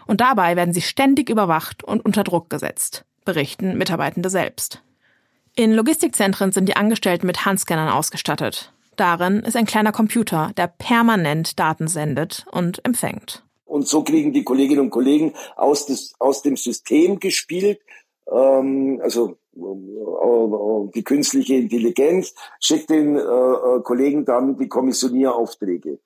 Und 0.07 0.21
dabei 0.21 0.55
werden 0.55 0.73
sie 0.73 0.83
ständig 0.83 1.29
überwacht 1.29 1.83
und 1.83 2.05
unter 2.05 2.23
Druck 2.23 2.49
gesetzt, 2.49 3.05
berichten 3.25 3.77
Mitarbeitende 3.77 4.31
selbst. 4.31 4.83
In 5.57 5.73
Logistikzentren 5.73 6.53
sind 6.53 6.69
die 6.69 6.77
Angestellten 6.77 7.27
mit 7.27 7.45
Handscannern 7.45 7.89
ausgestattet. 7.89 8.73
Darin 8.95 9.41
ist 9.41 9.57
ein 9.57 9.67
kleiner 9.67 9.93
Computer, 9.93 10.53
der 10.57 10.69
permanent 10.69 11.59
Daten 11.59 11.89
sendet 11.89 12.47
und 12.53 12.85
empfängt. 12.85 13.43
Und 13.65 13.89
so 13.89 14.05
kriegen 14.05 14.33
die 14.33 14.45
Kolleginnen 14.45 14.83
und 14.83 14.91
Kollegen 14.91 15.35
aus, 15.57 15.87
des, 15.87 16.15
aus 16.21 16.43
dem 16.43 16.57
System 16.57 17.19
gespielt, 17.19 17.81
ähm, 18.31 19.01
also 19.03 19.39
die 19.57 21.05
künstliche 21.05 21.55
Intelligenz 21.55 22.35
schickt 22.61 22.91
den 22.91 23.17
äh, 23.17 23.21
äh, 23.21 23.81
Kollegen 23.83 24.25
dann 24.25 24.57
die 24.57 24.69
Kommissionieraufträge. 24.69 25.99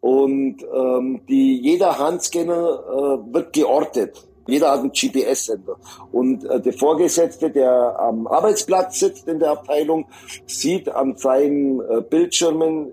Und 0.00 0.56
ähm, 0.74 1.22
die, 1.28 1.60
jeder 1.60 1.98
Handscanner 1.98 2.54
äh, 2.56 3.34
wird 3.34 3.52
geortet. 3.52 4.26
Jeder 4.48 4.72
hat 4.72 4.80
einen 4.80 4.90
GPS-Sender. 4.90 5.76
Und 6.10 6.44
äh, 6.44 6.60
der 6.60 6.72
Vorgesetzte, 6.72 7.50
der 7.50 7.98
am 8.00 8.26
Arbeitsplatz 8.26 8.98
sitzt 8.98 9.28
in 9.28 9.38
der 9.38 9.52
Abteilung, 9.52 10.06
sieht 10.46 10.88
an 10.88 11.16
seinen 11.16 11.80
äh, 11.80 12.00
Bildschirmen, 12.00 12.92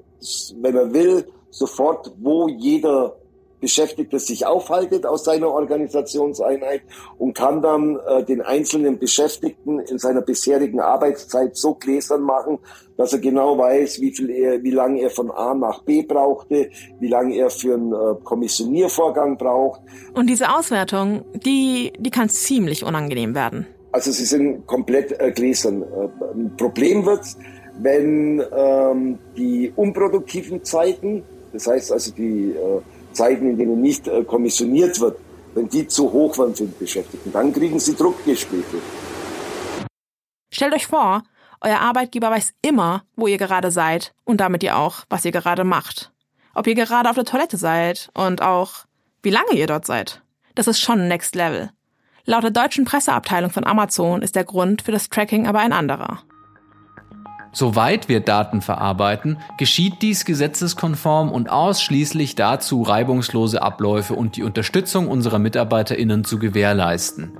wenn 0.61 0.75
er 0.75 0.93
will, 0.93 1.25
sofort, 1.49 2.11
wo 2.19 2.47
jeder 2.47 3.15
Beschäftigter 3.59 4.19
sich 4.19 4.45
aufhaltet 4.45 5.05
aus 5.05 5.23
seiner 5.23 5.49
Organisationseinheit 5.49 6.81
und 7.17 7.33
kann 7.33 7.61
dann 7.61 7.99
äh, 8.07 8.23
den 8.23 8.41
einzelnen 8.41 8.99
Beschäftigten 8.99 9.79
in 9.79 9.97
seiner 9.99 10.21
bisherigen 10.21 10.79
Arbeitszeit 10.79 11.55
so 11.55 11.75
gläsern 11.75 12.21
machen, 12.21 12.59
dass 12.97 13.13
er 13.13 13.19
genau 13.19 13.57
weiß, 13.57 14.01
wie 14.01 14.13
viel 14.15 14.29
er, 14.29 14.63
wie 14.63 14.71
lange 14.71 15.01
er 15.01 15.09
von 15.09 15.31
A 15.31 15.53
nach 15.53 15.83
B 15.83 16.03
brauchte, 16.03 16.69
wie 16.99 17.07
lange 17.07 17.35
er 17.35 17.49
für 17.49 17.75
einen 17.75 17.93
äh, 17.93 18.15
Kommissioniervorgang 18.23 19.37
braucht. 19.37 19.81
Und 20.13 20.27
diese 20.27 20.53
Auswertung, 20.53 21.23
die, 21.33 21.93
die 21.97 22.11
kann 22.11 22.29
ziemlich 22.29 22.83
unangenehm 22.83 23.35
werden. 23.35 23.67
Also 23.91 24.11
sie 24.11 24.25
sind 24.25 24.67
komplett 24.67 25.19
äh, 25.19 25.31
gläsern. 25.31 25.81
Äh, 25.81 26.35
ein 26.35 26.55
Problem 26.57 27.05
wird, 27.05 27.25
wenn 27.79 28.43
ähm, 28.55 29.17
die 29.37 29.71
unproduktiven 29.75 30.63
Zeiten, 30.63 31.23
das 31.53 31.67
heißt 31.67 31.91
also 31.91 32.11
die 32.11 32.51
äh, 32.51 32.81
Zeiten, 33.13 33.49
in 33.49 33.57
denen 33.57 33.81
nicht 33.81 34.07
äh, 34.07 34.23
kommissioniert 34.23 34.99
wird, 34.99 35.17
wenn 35.55 35.67
die 35.69 35.87
zu 35.87 36.11
hoch 36.11 36.37
waren 36.37 36.55
für 36.55 36.65
die 36.65 36.79
Beschäftigten, 36.79 37.31
dann 37.31 37.51
kriegen 37.53 37.79
sie 37.79 37.95
Druckgespräche. 37.95 38.77
Stellt 40.51 40.73
euch 40.73 40.87
vor, 40.87 41.23
euer 41.61 41.79
Arbeitgeber 41.79 42.31
weiß 42.31 42.53
immer, 42.61 43.03
wo 43.15 43.27
ihr 43.27 43.37
gerade 43.37 43.71
seid 43.71 44.13
und 44.23 44.39
damit 44.39 44.63
ihr 44.63 44.77
auch, 44.77 45.05
was 45.09 45.25
ihr 45.25 45.31
gerade 45.31 45.63
macht. 45.63 46.11
Ob 46.55 46.67
ihr 46.67 46.75
gerade 46.75 47.09
auf 47.09 47.15
der 47.15 47.25
Toilette 47.25 47.57
seid 47.57 48.09
und 48.13 48.41
auch, 48.41 48.85
wie 49.21 49.29
lange 49.29 49.53
ihr 49.53 49.67
dort 49.67 49.85
seid. 49.85 50.21
Das 50.55 50.67
ist 50.67 50.79
schon 50.79 51.07
Next 51.07 51.35
Level. 51.35 51.71
Laut 52.25 52.43
der 52.43 52.51
deutschen 52.51 52.85
Presseabteilung 52.85 53.49
von 53.49 53.65
Amazon 53.65 54.21
ist 54.21 54.35
der 54.35 54.43
Grund 54.43 54.81
für 54.81 54.91
das 54.91 55.09
Tracking 55.09 55.47
aber 55.47 55.59
ein 55.59 55.73
anderer. 55.73 56.23
Soweit 57.51 58.09
wir 58.09 58.19
Daten 58.19 58.61
verarbeiten, 58.61 59.37
geschieht 59.57 60.01
dies 60.01 60.23
gesetzeskonform 60.23 61.31
und 61.31 61.49
ausschließlich 61.49 62.35
dazu, 62.35 62.83
reibungslose 62.83 63.61
Abläufe 63.61 64.13
und 64.13 64.35
die 64.35 64.43
Unterstützung 64.43 65.07
unserer 65.07 65.39
Mitarbeiterinnen 65.39 66.23
zu 66.23 66.37
gewährleisten. 66.37 67.31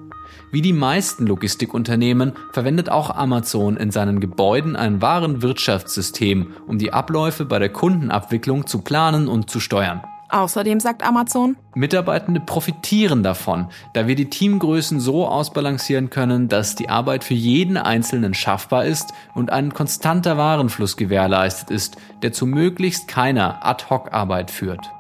Wie 0.51 0.63
die 0.63 0.73
meisten 0.73 1.27
Logistikunternehmen 1.27 2.33
verwendet 2.51 2.89
auch 2.89 3.11
Amazon 3.11 3.77
in 3.77 3.91
seinen 3.91 4.19
Gebäuden 4.19 4.75
ein 4.75 4.99
wahren 4.99 5.43
Wirtschaftssystem, 5.43 6.53
um 6.65 6.79
die 6.79 6.91
Abläufe 6.91 7.45
bei 7.45 7.59
der 7.59 7.69
Kundenabwicklung 7.69 8.65
zu 8.65 8.81
planen 8.81 9.27
und 9.27 9.51
zu 9.51 9.59
steuern. 9.59 10.01
Außerdem 10.29 10.79
sagt 10.79 11.03
Amazon, 11.03 11.57
Mitarbeitende 11.73 12.39
profitieren 12.39 13.23
davon, 13.23 13.69
da 13.93 14.07
wir 14.07 14.15
die 14.15 14.29
Teamgrößen 14.29 14.99
so 14.99 15.27
ausbalancieren 15.27 16.11
können, 16.11 16.47
dass 16.47 16.75
die 16.75 16.87
Arbeit 16.87 17.23
für 17.23 17.33
jeden 17.33 17.77
Einzelnen 17.77 18.35
schaffbar 18.35 18.85
ist 18.85 19.11
und 19.33 19.51
ein 19.51 19.73
konstanter 19.73 20.37
Warenfluss 20.37 20.97
gewährleistet 20.97 21.71
ist, 21.71 21.97
der 22.21 22.31
zu 22.31 22.45
möglichst 22.45 23.07
keiner 23.07 23.65
Ad-Hoc-Arbeit 23.65 24.51
führt. 24.51 24.91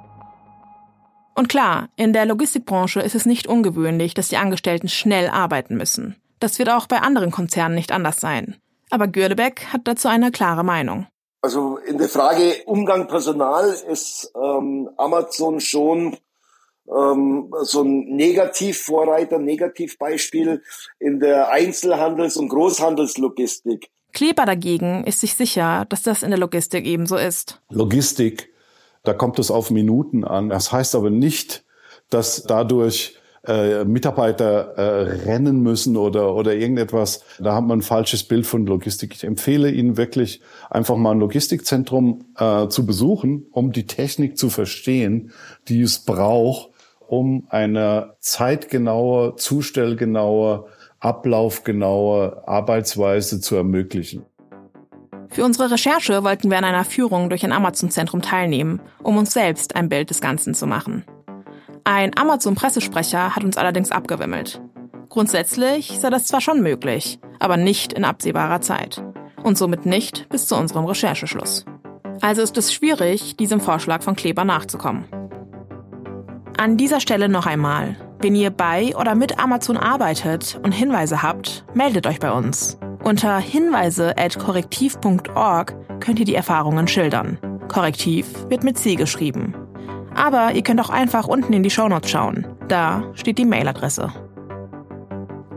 Und 1.35 1.47
klar, 1.47 1.89
in 1.95 2.11
der 2.11 2.25
Logistikbranche 2.25 2.99
ist 2.99 3.15
es 3.15 3.27
nicht 3.27 3.45
ungewöhnlich, 3.45 4.15
dass 4.15 4.29
die 4.29 4.37
Angestellten 4.37 4.89
schnell 4.89 5.29
arbeiten 5.29 5.77
müssen. 5.77 6.15
Das 6.39 6.57
wird 6.57 6.69
auch 6.69 6.87
bei 6.87 7.01
anderen 7.01 7.31
Konzernen 7.31 7.75
nicht 7.75 7.91
anders 7.91 8.19
sein. 8.19 8.55
Aber 8.89 9.07
Gördebeck 9.07 9.67
hat 9.71 9.81
dazu 9.83 10.07
eine 10.07 10.31
klare 10.31 10.63
Meinung. 10.63 11.05
Also 11.41 11.77
in 11.77 11.97
der 11.97 12.09
Frage 12.09 12.63
Umgang 12.65 13.07
Personal 13.07 13.69
ist 13.89 14.31
ähm, 14.35 14.89
Amazon 14.97 15.59
schon 15.59 16.17
ähm, 16.89 17.53
so 17.61 17.81
ein 17.81 18.15
Negativvorreiter, 18.15 19.39
Negativbeispiel 19.39 20.61
in 20.99 21.19
der 21.19 21.51
Einzelhandels- 21.51 22.37
und 22.37 22.49
Großhandelslogistik. 22.49 23.89
Kleber 24.11 24.45
dagegen 24.45 25.03
ist 25.05 25.21
sich 25.21 25.35
sicher, 25.35 25.85
dass 25.87 26.01
das 26.01 26.23
in 26.23 26.31
der 26.31 26.39
Logistik 26.39 26.85
ebenso 26.85 27.15
ist. 27.15 27.61
Logistik, 27.69 28.49
da 29.03 29.13
kommt 29.13 29.39
es 29.39 29.51
auf 29.51 29.69
Minuten 29.69 30.23
an. 30.23 30.49
Das 30.49 30.71
heißt 30.71 30.95
aber 30.95 31.09
nicht, 31.09 31.63
dass 32.09 32.43
dadurch 32.43 33.19
äh, 33.47 33.85
Mitarbeiter 33.85 34.73
äh, 34.75 35.23
rennen 35.23 35.61
müssen 35.61 35.95
oder, 35.95 36.35
oder 36.35 36.55
irgendetwas. 36.55 37.23
Da 37.39 37.55
hat 37.55 37.63
man 37.63 37.79
ein 37.79 37.83
falsches 37.83 38.23
Bild 38.23 38.45
von 38.45 38.65
Logistik. 38.65 39.15
Ich 39.15 39.23
empfehle 39.23 39.71
Ihnen 39.71 39.95
wirklich, 39.95 40.41
einfach 40.69 40.95
mal 40.95 41.11
ein 41.11 41.19
Logistikzentrum 41.19 42.25
äh, 42.37 42.67
zu 42.67 42.85
besuchen, 42.85 43.45
um 43.51 43.71
die 43.71 43.85
Technik 43.85 44.37
zu 44.37 44.49
verstehen, 44.49 45.31
die 45.67 45.81
es 45.81 45.99
braucht, 45.99 46.69
um 47.07 47.47
eine 47.49 48.15
zeitgenaue, 48.19 49.35
zustellgenaue, 49.35 50.65
ablaufgenaue 50.99 52.47
Arbeitsweise 52.47 53.41
zu 53.41 53.55
ermöglichen. 53.55 54.25
Für 55.31 55.45
unsere 55.45 55.71
Recherche 55.71 56.23
wollten 56.23 56.49
wir 56.49 56.57
an 56.57 56.63
einer 56.63 56.85
Führung 56.85 57.29
durch 57.29 57.43
ein 57.43 57.51
Amazon-Zentrum 57.51 58.21
teilnehmen, 58.21 58.81
um 59.03 59.17
uns 59.17 59.31
selbst 59.31 59.75
ein 59.75 59.89
Bild 59.89 60.09
des 60.09 60.21
Ganzen 60.21 60.55
zu 60.55 60.65
machen. 60.65 61.03
Ein 61.83 62.17
Amazon-Pressesprecher 62.17 63.35
hat 63.35 63.43
uns 63.43 63.57
allerdings 63.57 63.91
abgewimmelt. 63.91 64.61
Grundsätzlich 65.07 65.99
sei 65.99 66.09
das 66.09 66.25
zwar 66.25 66.41
schon 66.41 66.61
möglich, 66.61 67.19
aber 67.39 67.57
nicht 67.57 67.93
in 67.93 68.05
absehbarer 68.05 68.61
Zeit. 68.61 69.03
Und 69.43 69.57
somit 69.57 69.85
nicht 69.85 70.29
bis 70.29 70.47
zu 70.47 70.55
unserem 70.55 70.85
Rechercheschluss. 70.85 71.65
Also 72.21 72.41
ist 72.41 72.57
es 72.57 72.73
schwierig, 72.73 73.35
diesem 73.37 73.59
Vorschlag 73.59 74.01
von 74.03 74.15
Kleber 74.15 74.45
nachzukommen. 74.45 75.05
An 76.57 76.77
dieser 76.77 76.99
Stelle 76.99 77.29
noch 77.29 77.45
einmal. 77.45 77.95
Wenn 78.21 78.35
ihr 78.35 78.49
bei 78.49 78.93
oder 78.97 79.15
mit 79.15 79.39
Amazon 79.39 79.77
arbeitet 79.77 80.59
und 80.63 80.73
Hinweise 80.73 81.23
habt, 81.23 81.63
meldet 81.73 82.05
euch 82.05 82.19
bei 82.19 82.33
uns. 82.33 82.77
Unter 83.01 83.39
hinweise.korrektiv.org 83.39 86.01
könnt 86.01 86.19
ihr 86.19 86.25
die 86.25 86.35
Erfahrungen 86.35 86.89
schildern. 86.89 87.37
Korrektiv 87.69 88.27
wird 88.49 88.65
mit 88.65 88.77
C 88.77 88.95
geschrieben. 88.95 89.55
Aber 90.15 90.51
ihr 90.53 90.63
könnt 90.63 90.81
auch 90.81 90.89
einfach 90.89 91.27
unten 91.27 91.53
in 91.53 91.63
die 91.63 91.69
Shownotes 91.69 92.11
schauen. 92.11 92.45
Da 92.67 93.05
steht 93.13 93.37
die 93.37 93.45
Mailadresse. 93.45 94.11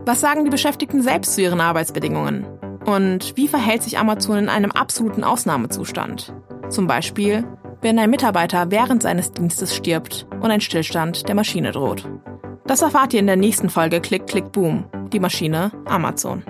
Was 0.05 0.21
sagen 0.21 0.45
die 0.45 0.51
Beschäftigten 0.51 1.01
selbst 1.01 1.35
zu 1.35 1.41
ihren 1.41 1.59
Arbeitsbedingungen? 1.59 2.45
Und 2.85 3.37
wie 3.37 3.47
verhält 3.47 3.81
sich 3.81 3.97
Amazon 3.97 4.37
in 4.37 4.49
einem 4.49 4.71
absoluten 4.71 5.23
Ausnahmezustand? 5.23 6.33
Zum 6.69 6.85
Beispiel, 6.87 7.45
wenn 7.81 7.97
ein 7.97 8.09
Mitarbeiter 8.09 8.71
während 8.71 9.03
seines 9.03 9.31
Dienstes 9.31 9.75
stirbt 9.75 10.27
und 10.41 10.51
ein 10.51 10.61
Stillstand 10.61 11.27
der 11.27 11.35
Maschine 11.35 11.71
droht. 11.71 12.09
Das 12.65 12.81
erfahrt 12.81 13.13
ihr 13.13 13.19
in 13.19 13.27
der 13.27 13.35
nächsten 13.35 13.69
Folge 13.69 14.01
Click, 14.01 14.27
Click, 14.27 14.51
Boom. 14.51 14.85
Die 15.11 15.19
Maschine 15.19 15.71
Amazon. 15.85 16.43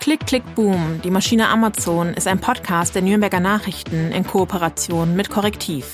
Klick, 0.00 0.26
Klick, 0.26 0.54
Boom, 0.54 1.00
die 1.04 1.10
Maschine 1.10 1.48
Amazon 1.48 2.14
ist 2.14 2.26
ein 2.26 2.40
Podcast 2.40 2.94
der 2.94 3.02
Nürnberger 3.02 3.40
Nachrichten 3.40 4.10
in 4.10 4.26
Kooperation 4.26 5.14
mit 5.14 5.28
Korrektiv. 5.28 5.92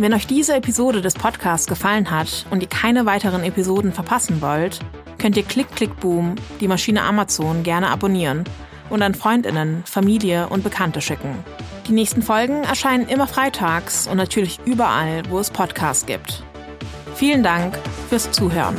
Wenn 0.00 0.14
euch 0.14 0.26
diese 0.26 0.54
Episode 0.54 1.02
des 1.02 1.12
Podcasts 1.12 1.66
gefallen 1.66 2.10
hat 2.10 2.46
und 2.50 2.62
ihr 2.62 2.70
keine 2.70 3.04
weiteren 3.04 3.44
Episoden 3.44 3.92
verpassen 3.92 4.40
wollt, 4.40 4.80
könnt 5.18 5.36
ihr 5.36 5.42
Klick, 5.42 5.76
Klick, 5.76 6.00
Boom, 6.00 6.36
die 6.58 6.68
Maschine 6.68 7.02
Amazon 7.02 7.62
gerne 7.62 7.90
abonnieren 7.90 8.44
und 8.88 9.02
an 9.02 9.14
Freundinnen, 9.14 9.82
Familie 9.84 10.48
und 10.48 10.64
Bekannte 10.64 11.02
schicken. 11.02 11.44
Die 11.86 11.92
nächsten 11.92 12.22
Folgen 12.22 12.64
erscheinen 12.64 13.08
immer 13.08 13.26
freitags 13.26 14.06
und 14.06 14.16
natürlich 14.16 14.58
überall, 14.64 15.22
wo 15.28 15.38
es 15.38 15.50
Podcasts 15.50 16.06
gibt. 16.06 16.44
Vielen 17.14 17.42
Dank 17.42 17.78
fürs 18.08 18.30
Zuhören. 18.30 18.78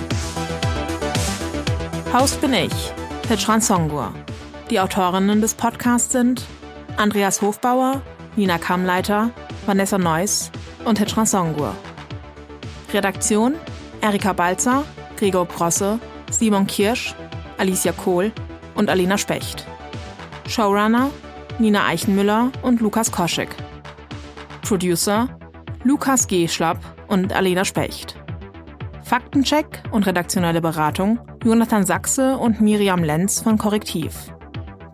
Host 2.11 2.41
bin 2.41 2.55
ich, 2.55 2.73
Petran 3.27 3.61
Songur. 3.61 4.11
Die 4.71 4.79
Autorinnen 4.79 5.39
des 5.39 5.53
Podcasts 5.53 6.13
sind 6.13 6.47
Andreas 6.97 7.43
Hofbauer, 7.43 8.01
Nina 8.35 8.57
Kammleiter, 8.57 9.29
Vanessa 9.67 9.99
Neuss 9.99 10.49
und 10.85 10.95
Tetran 10.95 11.25
Songur. 11.25 11.75
Redaktion 12.93 13.55
Erika 14.01 14.33
Balzer, 14.33 14.83
Gregor 15.17 15.45
Prosse, 15.45 15.99
Simon 16.29 16.67
Kirsch, 16.67 17.15
Alicia 17.57 17.91
Kohl 17.91 18.31
und 18.75 18.89
Alina 18.89 19.17
Specht. 19.17 19.65
Showrunner 20.47 21.09
Nina 21.59 21.85
Eichenmüller 21.85 22.51
und 22.63 22.81
Lukas 22.81 23.11
Koschek. 23.11 23.49
Producer 24.63 25.29
Lukas 25.83 26.27
G. 26.27 26.47
Schlapp 26.47 26.79
und 27.07 27.33
Alena 27.33 27.65
Specht. 27.65 28.15
Faktencheck 29.03 29.83
und 29.91 30.05
redaktionelle 30.07 30.61
Beratung 30.61 31.19
Jonathan 31.43 31.85
Sachse 31.85 32.37
und 32.37 32.61
Miriam 32.61 33.03
Lenz 33.03 33.41
von 33.41 33.57
Korrektiv. 33.57 34.33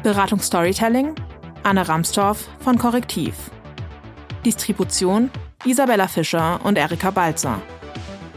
Beratung 0.03 0.39
Storytelling 0.39 1.15
Anne 1.63 1.87
Ramstorff 1.87 2.47
von 2.59 2.77
Korrektiv. 2.77 3.35
Distribution 4.45 5.29
Isabella 5.65 6.07
Fischer 6.07 6.59
und 6.63 6.77
Erika 6.77 7.11
Balzer. 7.11 7.61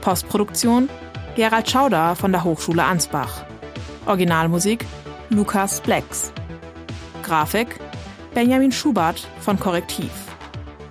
Postproduktion 0.00 0.88
Gerald 1.36 1.70
Schauder 1.70 2.16
von 2.16 2.32
der 2.32 2.44
Hochschule 2.44 2.82
Ansbach. 2.82 3.44
Originalmusik 4.06 4.86
Lukas 5.28 5.80
Blacks. 5.80 6.32
Grafik 7.22 7.78
Benjamin 8.34 8.72
Schubert 8.72 9.28
von 9.40 9.60
Korrektiv. 9.60 10.10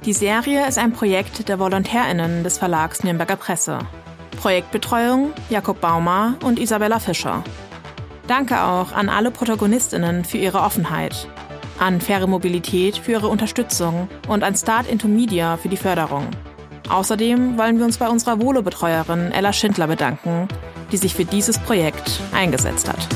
Die 0.05 0.13
Serie 0.13 0.67
ist 0.67 0.77
ein 0.77 0.93
Projekt 0.93 1.49
der 1.49 1.59
VolontärInnen 1.59 2.43
des 2.43 2.57
Verlags 2.57 3.03
Nürnberger 3.03 3.35
Presse. 3.35 3.79
Projektbetreuung 4.39 5.33
Jakob 5.49 5.81
Baumer 5.81 6.35
und 6.43 6.59
Isabella 6.59 6.99
Fischer. 6.99 7.43
Danke 8.27 8.61
auch 8.61 8.91
an 8.91 9.09
alle 9.09 9.31
ProtagonistInnen 9.31 10.23
für 10.23 10.37
ihre 10.37 10.61
Offenheit, 10.61 11.27
an 11.79 12.01
Faire 12.01 12.27
Mobilität 12.27 12.97
für 12.97 13.13
ihre 13.13 13.27
Unterstützung 13.27 14.07
und 14.27 14.43
an 14.43 14.55
Start 14.55 14.87
into 14.89 15.07
Media 15.07 15.57
für 15.57 15.69
die 15.69 15.77
Förderung. 15.77 16.27
Außerdem 16.89 17.57
wollen 17.57 17.77
wir 17.77 17.85
uns 17.85 17.97
bei 17.97 18.09
unserer 18.09 18.41
Volo-Betreuerin 18.41 19.31
Ella 19.31 19.53
Schindler 19.53 19.87
bedanken, 19.87 20.47
die 20.91 20.97
sich 20.97 21.13
für 21.13 21.25
dieses 21.25 21.59
Projekt 21.59 22.19
eingesetzt 22.33 22.89
hat. 22.89 23.07